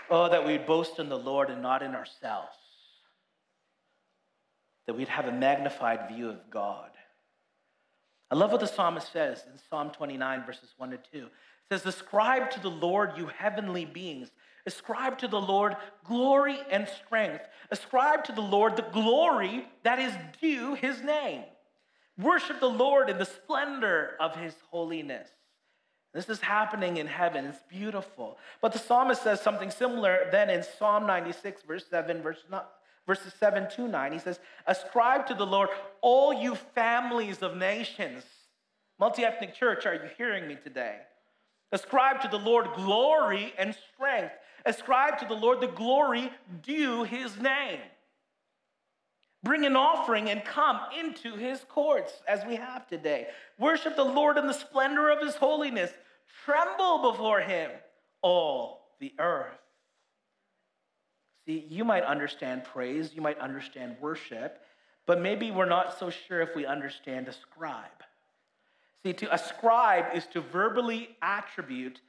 Oh, 0.09 0.31
that 0.31 0.47
we'd 0.47 0.65
boast 0.65 0.99
in 0.99 1.11
the 1.11 1.19
Lord 1.19 1.51
and 1.51 1.61
not 1.61 1.83
in 1.83 1.95
ourselves. 1.95 2.57
That 4.87 4.97
we'd 4.97 5.09
have 5.09 5.27
a 5.27 5.33
magnified 5.33 6.09
view 6.09 6.31
of 6.31 6.39
God. 6.51 6.93
I 8.35 8.37
love 8.37 8.51
what 8.51 8.61
the 8.61 8.67
psalmist 8.67 9.13
says 9.13 9.45
in 9.47 9.57
Psalm 9.71 9.91
29, 9.91 10.45
verses 10.45 10.75
1 10.77 10.91
to 10.91 10.99
2. 11.13 11.19
It 11.19 11.31
says, 11.71 11.87
Ascribe 11.87 12.51
to 12.51 12.61
the 12.61 12.69
Lord, 12.69 13.13
you 13.17 13.27
heavenly 13.27 13.85
beings. 13.85 14.33
Ascribe 14.67 15.19
to 15.19 15.29
the 15.29 15.41
Lord 15.41 15.77
glory 16.05 16.59
and 16.69 16.89
strength. 16.89 17.45
Ascribe 17.71 18.25
to 18.25 18.33
the 18.33 18.41
Lord 18.41 18.75
the 18.75 18.87
glory 18.93 19.69
that 19.85 20.01
is 20.01 20.13
due 20.41 20.75
his 20.75 21.01
name. 21.01 21.45
Worship 22.19 22.59
the 22.59 22.67
Lord 22.67 23.09
in 23.09 23.19
the 23.19 23.25
splendor 23.25 24.17
of 24.19 24.35
his 24.35 24.55
holiness. 24.69 25.29
This 26.13 26.29
is 26.29 26.41
happening 26.41 26.97
in 26.97 27.07
heaven. 27.07 27.45
It's 27.45 27.63
beautiful. 27.69 28.39
But 28.61 28.73
the 28.73 28.81
psalmist 28.81 29.23
says 29.23 29.41
something 29.43 29.71
similar 29.71 30.27
then 30.33 30.51
in 30.51 30.65
Psalm 30.77 31.07
96, 31.07 31.63
verse 31.63 31.85
7, 31.89 32.21
verse 32.21 32.43
verses 33.07 33.33
7 33.39 33.69
to 33.71 33.89
9. 33.89 34.13
He 34.13 34.19
says, 34.19 34.39
Ascribe 34.67 35.27
to 35.27 35.35
the 35.35 35.47
Lord, 35.47 35.69
all 36.01 36.33
you 36.33 36.55
families 36.55 37.43
of 37.43 37.57
nations. 37.57 38.25
Multi 38.99 39.25
ethnic 39.25 39.55
church, 39.55 39.87
are 39.87 39.95
you 39.95 40.09
hearing 40.17 40.47
me 40.47 40.57
today? 40.63 40.99
Ascribe 41.73 42.21
to 42.23 42.29
the 42.29 42.39
Lord 42.39 42.69
glory 42.75 43.53
and 43.59 43.77
strength. 43.95 44.35
Ascribe 44.65 45.19
to 45.19 45.27
the 45.27 45.35
Lord 45.35 45.61
the 45.61 45.67
glory 45.67 46.31
due 46.63 47.03
his 47.05 47.37
name. 47.39 47.81
Bring 49.43 49.67
an 49.67 49.77
offering 49.77 50.31
and 50.31 50.43
come 50.43 50.81
into 50.99 51.37
his 51.37 51.65
courts 51.69 52.23
as 52.27 52.47
we 52.47 52.57
have 52.57 52.87
today. 52.87 53.27
Worship 53.59 53.95
the 53.95 54.05
Lord 54.05 54.39
in 54.39 54.47
the 54.47 54.55
splendor 54.55 55.11
of 55.11 55.21
his 55.21 55.35
holiness. 55.35 55.91
Tremble 56.45 57.13
before 57.13 57.41
him, 57.41 57.71
all 58.23 58.89
the 59.01 59.13
earth. 59.19 59.59
See, 61.47 61.67
you 61.69 61.85
might 61.85 62.05
understand 62.05 62.65
praise, 62.65 63.13
you 63.15 63.21
might 63.21 63.39
understand 63.39 63.97
worship, 64.01 64.63
but 65.07 65.21
maybe 65.21 65.51
we're 65.51 65.67
not 65.67 65.99
so 65.99 66.11
sure 66.11 66.41
if 66.41 66.55
we 66.57 66.65
understand 66.65 67.29
ascribe. 67.29 68.03
See, 69.03 69.13
to 69.13 69.35
ascribe 69.35 70.17
is 70.17 70.27
to 70.29 70.41
verbally 70.41 71.11
attribute 71.21 72.01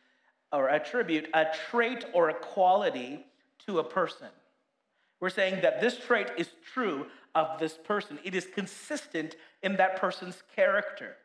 or 0.53 0.69
attribute 0.69 1.27
a 1.33 1.47
trait 1.69 2.05
or 2.13 2.29
a 2.29 2.33
quality 2.33 3.25
to 3.65 3.79
a 3.79 3.83
person. 3.83 4.29
We're 5.19 5.29
saying 5.29 5.61
that 5.61 5.81
this 5.81 5.97
trait 5.97 6.27
is 6.37 6.49
true 6.73 7.07
of 7.33 7.59
this 7.59 7.77
person, 7.83 8.17
it 8.23 8.33
is 8.33 8.47
consistent 8.47 9.35
in 9.61 9.75
that 9.75 9.97
person's 9.97 10.41
character. 10.55 11.17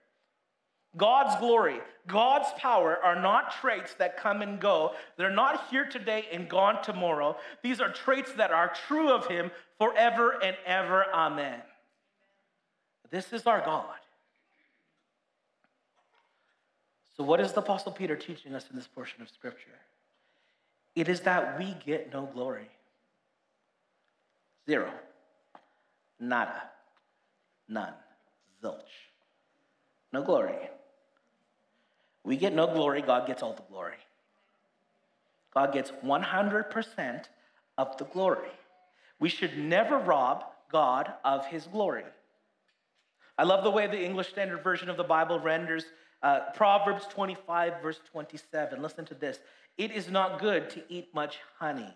God's 0.96 1.36
glory, 1.36 1.78
God's 2.08 2.48
power 2.58 2.98
are 3.02 3.20
not 3.20 3.52
traits 3.60 3.94
that 3.94 4.16
come 4.16 4.42
and 4.42 4.58
go. 4.58 4.92
They're 5.16 5.30
not 5.30 5.68
here 5.70 5.86
today 5.86 6.26
and 6.32 6.48
gone 6.48 6.82
tomorrow. 6.82 7.36
These 7.62 7.80
are 7.80 7.92
traits 7.92 8.32
that 8.32 8.50
are 8.50 8.72
true 8.88 9.12
of 9.12 9.26
Him 9.26 9.52
forever 9.78 10.42
and 10.42 10.56
ever. 10.66 11.04
Amen. 11.14 11.60
This 13.10 13.32
is 13.32 13.46
our 13.46 13.60
God. 13.64 13.94
So, 17.16 17.22
what 17.22 17.40
is 17.40 17.52
the 17.52 17.60
Apostle 17.60 17.92
Peter 17.92 18.16
teaching 18.16 18.54
us 18.54 18.66
in 18.70 18.76
this 18.76 18.88
portion 18.88 19.22
of 19.22 19.28
Scripture? 19.28 19.78
It 20.96 21.08
is 21.08 21.20
that 21.20 21.58
we 21.58 21.76
get 21.84 22.12
no 22.12 22.28
glory. 22.32 22.68
Zero. 24.66 24.90
Nada. 26.18 26.62
None. 27.68 27.94
Zilch. 28.62 28.80
No 30.12 30.22
glory. 30.22 30.56
We 32.24 32.36
get 32.36 32.52
no 32.52 32.66
glory, 32.66 33.02
God 33.02 33.26
gets 33.26 33.42
all 33.42 33.54
the 33.54 33.62
glory. 33.62 33.96
God 35.54 35.72
gets 35.72 35.90
100% 36.04 37.24
of 37.78 37.96
the 37.96 38.04
glory. 38.04 38.50
We 39.18 39.28
should 39.28 39.58
never 39.58 39.98
rob 39.98 40.44
God 40.70 41.12
of 41.24 41.46
his 41.46 41.66
glory. 41.66 42.04
I 43.36 43.44
love 43.44 43.64
the 43.64 43.70
way 43.70 43.86
the 43.86 44.02
English 44.02 44.28
Standard 44.28 44.62
Version 44.62 44.88
of 44.88 44.96
the 44.96 45.04
Bible 45.04 45.40
renders 45.40 45.84
uh, 46.22 46.40
Proverbs 46.54 47.06
25, 47.10 47.82
verse 47.82 47.98
27. 48.12 48.82
Listen 48.82 49.06
to 49.06 49.14
this. 49.14 49.38
It 49.78 49.90
is 49.90 50.10
not 50.10 50.38
good 50.38 50.68
to 50.70 50.82
eat 50.88 51.14
much 51.14 51.38
honey. 51.58 51.92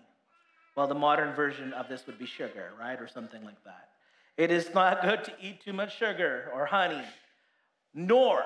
Well, 0.77 0.87
the 0.87 0.95
modern 0.95 1.35
version 1.35 1.73
of 1.75 1.89
this 1.89 2.07
would 2.07 2.19
be 2.19 2.27
sugar, 2.27 2.71
right? 2.81 3.01
Or 3.01 3.07
something 3.07 3.45
like 3.45 3.63
that. 3.65 3.91
It 4.37 4.51
is 4.51 4.73
not 4.75 5.03
good 5.03 5.23
to 5.25 5.33
eat 5.41 5.63
too 5.63 5.73
much 5.73 5.97
sugar 5.97 6.51
or 6.55 6.67
honey, 6.67 7.03
nor 7.93 8.43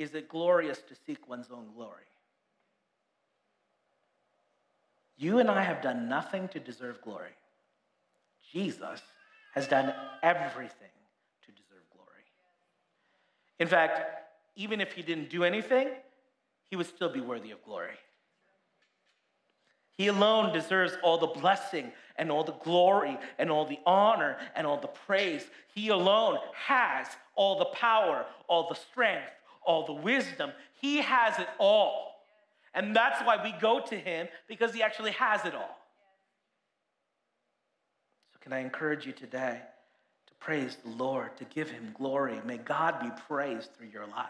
is 0.00 0.14
it 0.14 0.30
glorious 0.30 0.78
to 0.88 0.94
seek 1.06 1.28
one's 1.28 1.50
own 1.52 1.66
glory? 1.76 2.04
You 5.18 5.40
and 5.40 5.50
I 5.50 5.62
have 5.62 5.82
done 5.82 6.08
nothing 6.08 6.48
to 6.48 6.58
deserve 6.58 7.02
glory. 7.02 7.36
Jesus 8.50 9.02
has 9.52 9.68
done 9.68 9.92
everything 10.22 10.94
to 11.44 11.52
deserve 11.52 11.84
glory. 11.92 12.24
In 13.58 13.68
fact, 13.68 14.00
even 14.56 14.80
if 14.80 14.94
he 14.94 15.02
didn't 15.02 15.28
do 15.28 15.44
anything, 15.44 15.88
he 16.70 16.76
would 16.76 16.86
still 16.86 17.12
be 17.12 17.20
worthy 17.20 17.50
of 17.50 17.62
glory. 17.62 17.98
He 19.98 20.06
alone 20.06 20.54
deserves 20.54 20.94
all 21.02 21.18
the 21.18 21.26
blessing 21.26 21.92
and 22.16 22.30
all 22.30 22.42
the 22.42 22.52
glory 22.52 23.18
and 23.38 23.50
all 23.50 23.66
the 23.66 23.80
honor 23.84 24.38
and 24.56 24.66
all 24.66 24.80
the 24.80 24.88
praise. 24.88 25.44
He 25.74 25.88
alone 25.88 26.38
has 26.54 27.06
all 27.34 27.58
the 27.58 27.66
power, 27.66 28.24
all 28.48 28.66
the 28.66 28.76
strength, 28.76 29.28
all 29.64 29.86
the 29.86 29.92
wisdom. 29.92 30.50
He 30.80 30.98
has 30.98 31.38
it 31.38 31.48
all. 31.58 32.10
And 32.74 32.94
that's 32.94 33.20
why 33.22 33.42
we 33.42 33.52
go 33.60 33.80
to 33.80 33.96
him 33.96 34.28
because 34.48 34.72
he 34.72 34.82
actually 34.82 35.12
has 35.12 35.44
it 35.44 35.54
all. 35.54 35.78
So, 38.32 38.38
can 38.40 38.52
I 38.52 38.60
encourage 38.60 39.06
you 39.06 39.12
today 39.12 39.60
to 40.26 40.34
praise 40.34 40.76
the 40.84 40.90
Lord, 40.90 41.36
to 41.38 41.44
give 41.44 41.70
him 41.70 41.94
glory? 41.94 42.40
May 42.44 42.58
God 42.58 43.00
be 43.00 43.10
praised 43.28 43.74
through 43.74 43.88
your 43.88 44.06
life. 44.06 44.28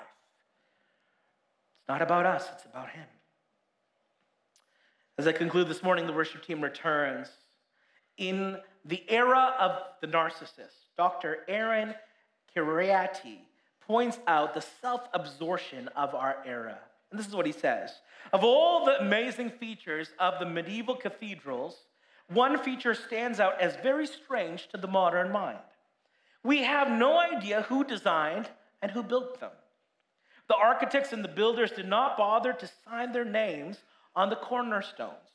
It's 1.80 1.88
not 1.88 2.02
about 2.02 2.24
us, 2.26 2.48
it's 2.54 2.64
about 2.64 2.90
him. 2.90 3.06
As 5.18 5.26
I 5.26 5.32
conclude 5.32 5.68
this 5.68 5.82
morning, 5.82 6.06
the 6.06 6.14
worship 6.14 6.42
team 6.42 6.62
returns. 6.62 7.28
In 8.16 8.56
the 8.86 9.02
era 9.10 9.54
of 9.60 9.82
the 10.00 10.06
narcissist, 10.06 10.86
Dr. 10.96 11.38
Aaron 11.46 11.94
Kheriaty 12.56 13.40
points 13.90 14.20
out 14.28 14.54
the 14.54 14.60
self 14.60 15.08
absorption 15.12 15.88
of 15.96 16.14
our 16.14 16.36
era. 16.46 16.78
And 17.10 17.18
this 17.18 17.26
is 17.26 17.34
what 17.34 17.44
he 17.44 17.50
says 17.50 17.90
Of 18.32 18.44
all 18.44 18.84
the 18.84 19.00
amazing 19.00 19.50
features 19.50 20.10
of 20.20 20.34
the 20.38 20.46
medieval 20.46 20.94
cathedrals, 20.94 21.76
one 22.28 22.56
feature 22.58 22.94
stands 22.94 23.40
out 23.40 23.60
as 23.60 23.74
very 23.82 24.06
strange 24.06 24.68
to 24.68 24.76
the 24.76 24.86
modern 24.86 25.32
mind. 25.32 25.58
We 26.44 26.62
have 26.62 26.88
no 26.88 27.18
idea 27.18 27.62
who 27.62 27.82
designed 27.82 28.48
and 28.80 28.92
who 28.92 29.02
built 29.02 29.40
them. 29.40 29.50
The 30.46 30.54
architects 30.54 31.12
and 31.12 31.24
the 31.24 31.36
builders 31.40 31.72
did 31.72 31.88
not 31.88 32.16
bother 32.16 32.52
to 32.52 32.70
sign 32.84 33.10
their 33.10 33.24
names 33.24 33.78
on 34.14 34.30
the 34.30 34.36
cornerstones. 34.36 35.30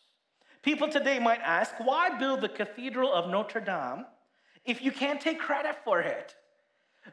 People 0.63 0.87
today 0.87 1.19
might 1.19 1.41
ask, 1.41 1.73
why 1.79 2.17
build 2.17 2.39
the 2.39 2.49
Cathedral 2.49 3.13
of 3.13 3.29
Notre 3.29 3.59
Dame 3.59 4.05
if 4.63 4.81
you 4.81 4.93
can't 4.93 5.19
take 5.19 5.39
credit 5.39 5.75
for 5.83 5.99
it? 5.99 6.35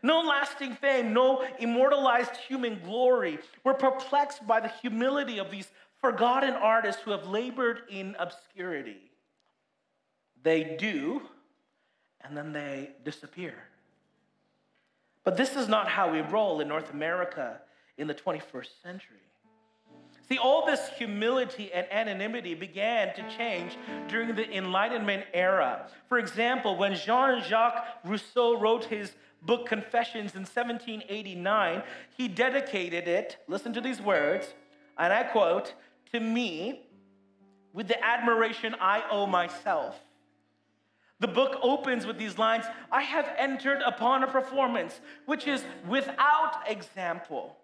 No 0.03 0.21
lasting 0.21 0.75
fame, 0.75 1.13
no 1.13 1.45
immortalized 1.59 2.37
human 2.37 2.81
glory. 2.85 3.39
We're 3.65 3.75
perplexed 3.75 4.47
by 4.47 4.61
the 4.61 4.69
humility 4.69 5.39
of 5.39 5.51
these 5.51 5.69
forgotten 6.01 6.55
artists 6.55 7.03
who 7.03 7.11
have 7.13 7.27
labored 7.27 7.83
in 7.89 8.17
obscurity. 8.19 9.11
they 10.43 10.77
do, 10.77 11.23
and 12.21 12.37
then 12.37 12.53
they 12.53 12.91
disappear. 13.05 13.55
But 15.25 15.37
this 15.37 15.55
is 15.55 15.69
not 15.69 15.89
how 15.89 16.11
we 16.11 16.21
roll 16.21 16.61
in 16.61 16.67
North 16.67 16.93
America 16.93 17.61
in 17.97 18.09
the 18.09 18.15
21st 18.15 18.83
century. 18.83 19.19
See, 20.29 20.39
all 20.39 20.65
this 20.67 20.89
humility 20.97 21.73
and 21.73 21.87
anonymity 21.91 22.55
began 22.55 23.15
to 23.15 23.37
change 23.37 23.77
during 24.09 24.35
the 24.35 24.51
Enlightenment 24.57 25.25
era. 25.35 25.89
For 26.09 26.19
example, 26.19 26.77
when 26.77 26.95
Jean 26.95 27.43
Jacques 27.43 27.85
Rousseau 28.05 28.59
wrote 28.59 28.85
his 28.85 29.13
book 29.45 29.67
Confessions 29.67 30.35
in 30.35 30.43
1789, 30.43 31.83
he 32.17 32.29
dedicated 32.29 33.09
it, 33.09 33.39
listen 33.49 33.73
to 33.73 33.81
these 33.81 34.01
words, 34.01 34.55
and 34.99 35.13
I 35.13 35.25
quote, 35.25 35.75
to 36.13 36.21
me 36.21 36.87
with 37.73 37.89
the 37.89 38.03
admiration 38.05 38.75
I 38.81 39.03
owe 39.11 39.27
myself. 39.27 39.99
The 41.21 41.29
book 41.29 41.57
opens 41.63 42.05
with 42.05 42.19
these 42.19 42.37
lines 42.37 42.65
I 42.91 43.03
have 43.03 43.33
entered 43.39 43.81
upon 43.87 44.25
a 44.25 44.27
performance 44.27 45.01
which 45.27 45.47
is 45.47 45.65
without 45.89 46.57
example, 46.67 47.57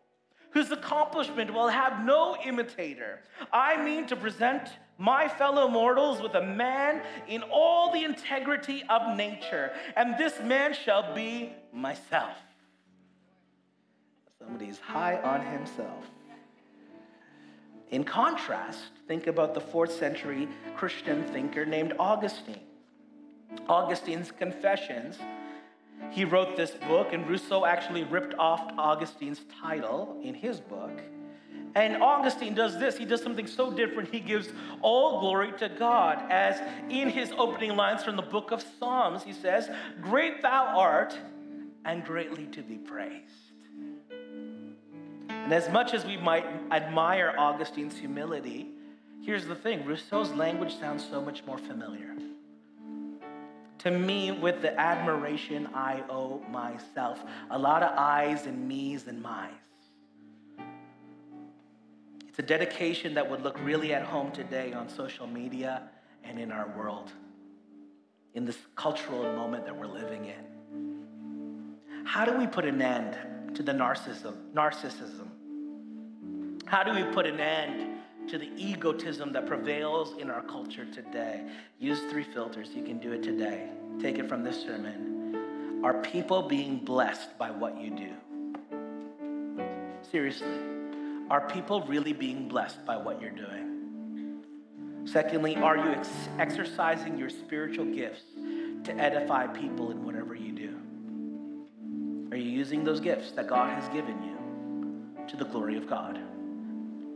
whose 0.50 0.70
accomplishment 0.70 1.52
will 1.52 1.68
have 1.68 2.04
no 2.04 2.36
imitator. 2.44 3.20
I 3.52 3.82
mean 3.82 4.06
to 4.06 4.16
present 4.16 4.70
my 4.98 5.28
fellow 5.28 5.68
mortals 5.68 6.20
with 6.20 6.34
a 6.34 6.42
man 6.42 7.02
in 7.28 7.42
all 7.52 7.92
the 7.92 8.02
integrity 8.02 8.82
of 8.88 9.16
nature, 9.16 9.72
and 9.96 10.18
this 10.18 10.40
man 10.42 10.74
shall 10.74 11.14
be 11.14 11.52
myself. 11.72 12.36
Somebody's 14.38 14.78
high 14.78 15.16
on 15.18 15.44
himself. 15.44 16.04
In 17.90 18.04
contrast, 18.04 18.90
think 19.06 19.26
about 19.26 19.54
the 19.54 19.60
fourth 19.60 19.92
century 19.92 20.48
Christian 20.76 21.24
thinker 21.24 21.64
named 21.64 21.94
Augustine. 21.98 22.60
Augustine's 23.68 24.30
Confessions. 24.30 25.18
He 26.10 26.24
wrote 26.24 26.56
this 26.56 26.70
book, 26.70 27.12
and 27.12 27.28
Rousseau 27.28 27.64
actually 27.64 28.04
ripped 28.04 28.34
off 28.38 28.72
Augustine's 28.78 29.40
title 29.60 30.18
in 30.22 30.34
his 30.34 30.60
book. 30.60 30.90
And 31.74 32.02
Augustine 32.02 32.54
does 32.54 32.78
this. 32.78 32.96
He 32.96 33.04
does 33.04 33.22
something 33.22 33.46
so 33.46 33.70
different. 33.70 34.12
He 34.12 34.20
gives 34.20 34.48
all 34.80 35.20
glory 35.20 35.52
to 35.58 35.68
God. 35.68 36.18
As 36.30 36.60
in 36.88 37.10
his 37.10 37.32
opening 37.36 37.76
lines 37.76 38.02
from 38.02 38.16
the 38.16 38.22
book 38.22 38.50
of 38.50 38.64
Psalms, 38.78 39.22
he 39.22 39.32
says, 39.32 39.70
Great 40.00 40.42
thou 40.42 40.76
art, 40.76 41.16
and 41.84 42.04
greatly 42.04 42.46
to 42.46 42.62
be 42.62 42.76
praised. 42.76 43.52
And 45.28 45.52
as 45.52 45.68
much 45.70 45.94
as 45.94 46.04
we 46.04 46.16
might 46.16 46.46
admire 46.70 47.34
Augustine's 47.38 47.96
humility, 47.96 48.68
here's 49.22 49.46
the 49.46 49.54
thing 49.54 49.84
Rousseau's 49.84 50.30
language 50.32 50.74
sounds 50.78 51.06
so 51.08 51.20
much 51.20 51.44
more 51.46 51.58
familiar 51.58 52.08
to 53.78 53.90
me 53.90 54.32
with 54.32 54.60
the 54.62 54.78
admiration 54.78 55.68
I 55.74 56.02
owe 56.10 56.40
myself. 56.50 57.20
A 57.50 57.58
lot 57.58 57.82
of 57.82 57.96
I's 57.96 58.46
and 58.46 58.66
me's 58.68 59.06
and 59.06 59.22
my's. 59.22 59.50
It's 62.28 62.38
a 62.38 62.42
dedication 62.42 63.14
that 63.14 63.28
would 63.28 63.42
look 63.42 63.58
really 63.62 63.94
at 63.94 64.02
home 64.02 64.30
today 64.32 64.72
on 64.72 64.88
social 64.88 65.26
media 65.26 65.88
and 66.24 66.38
in 66.38 66.52
our 66.52 66.68
world, 66.76 67.12
in 68.34 68.44
this 68.44 68.58
cultural 68.76 69.22
moment 69.34 69.64
that 69.64 69.76
we're 69.76 69.86
living 69.86 70.26
in. 70.26 72.04
How 72.04 72.24
do 72.24 72.36
we 72.36 72.46
put 72.46 72.64
an 72.64 72.80
end 72.80 73.56
to 73.56 73.62
the 73.62 73.72
narcissism? 73.72 74.52
narcissism? 74.54 75.28
How 76.66 76.82
do 76.82 76.92
we 76.92 77.02
put 77.12 77.26
an 77.26 77.40
end 77.40 77.97
to 78.28 78.38
the 78.38 78.50
egotism 78.56 79.32
that 79.32 79.46
prevails 79.46 80.16
in 80.18 80.30
our 80.30 80.42
culture 80.42 80.84
today. 80.84 81.48
Use 81.78 82.00
three 82.10 82.24
filters. 82.24 82.70
You 82.74 82.82
can 82.82 82.98
do 82.98 83.12
it 83.12 83.22
today. 83.22 83.70
Take 84.00 84.18
it 84.18 84.28
from 84.28 84.44
this 84.44 84.62
sermon. 84.62 85.80
Are 85.82 85.94
people 86.02 86.42
being 86.42 86.78
blessed 86.78 87.38
by 87.38 87.50
what 87.50 87.80
you 87.80 87.90
do? 87.90 88.12
Seriously, 90.10 90.58
are 91.30 91.48
people 91.48 91.82
really 91.82 92.12
being 92.12 92.48
blessed 92.48 92.84
by 92.84 92.96
what 92.96 93.20
you're 93.20 93.30
doing? 93.30 93.68
Secondly, 95.04 95.56
are 95.56 95.76
you 95.76 95.90
ex- 95.90 96.28
exercising 96.38 97.16
your 97.16 97.30
spiritual 97.30 97.86
gifts 97.86 98.22
to 98.84 98.94
edify 98.96 99.46
people 99.46 99.90
in 99.90 100.04
whatever 100.04 100.34
you 100.34 100.52
do? 100.52 100.76
Are 102.30 102.36
you 102.36 102.50
using 102.50 102.84
those 102.84 103.00
gifts 103.00 103.32
that 103.32 103.46
God 103.48 103.70
has 103.70 103.88
given 103.88 104.22
you 104.22 105.26
to 105.28 105.36
the 105.36 105.46
glory 105.46 105.78
of 105.78 105.88
God 105.88 106.18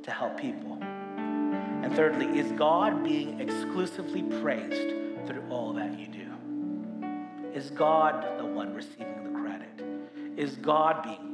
to 0.02 0.10
help 0.10 0.40
people? 0.40 0.78
And 1.82 1.94
thirdly, 1.94 2.38
is 2.38 2.52
God 2.52 3.02
being 3.02 3.40
exclusively 3.40 4.22
praised 4.40 5.26
through 5.26 5.42
all 5.50 5.72
that 5.72 5.98
you 5.98 6.06
do? 6.06 7.52
Is 7.54 7.70
God 7.70 8.38
the 8.38 8.44
one 8.44 8.72
receiving 8.72 9.24
the 9.24 9.40
credit? 9.40 9.84
Is 10.36 10.54
God 10.56 11.02
being 11.02 11.31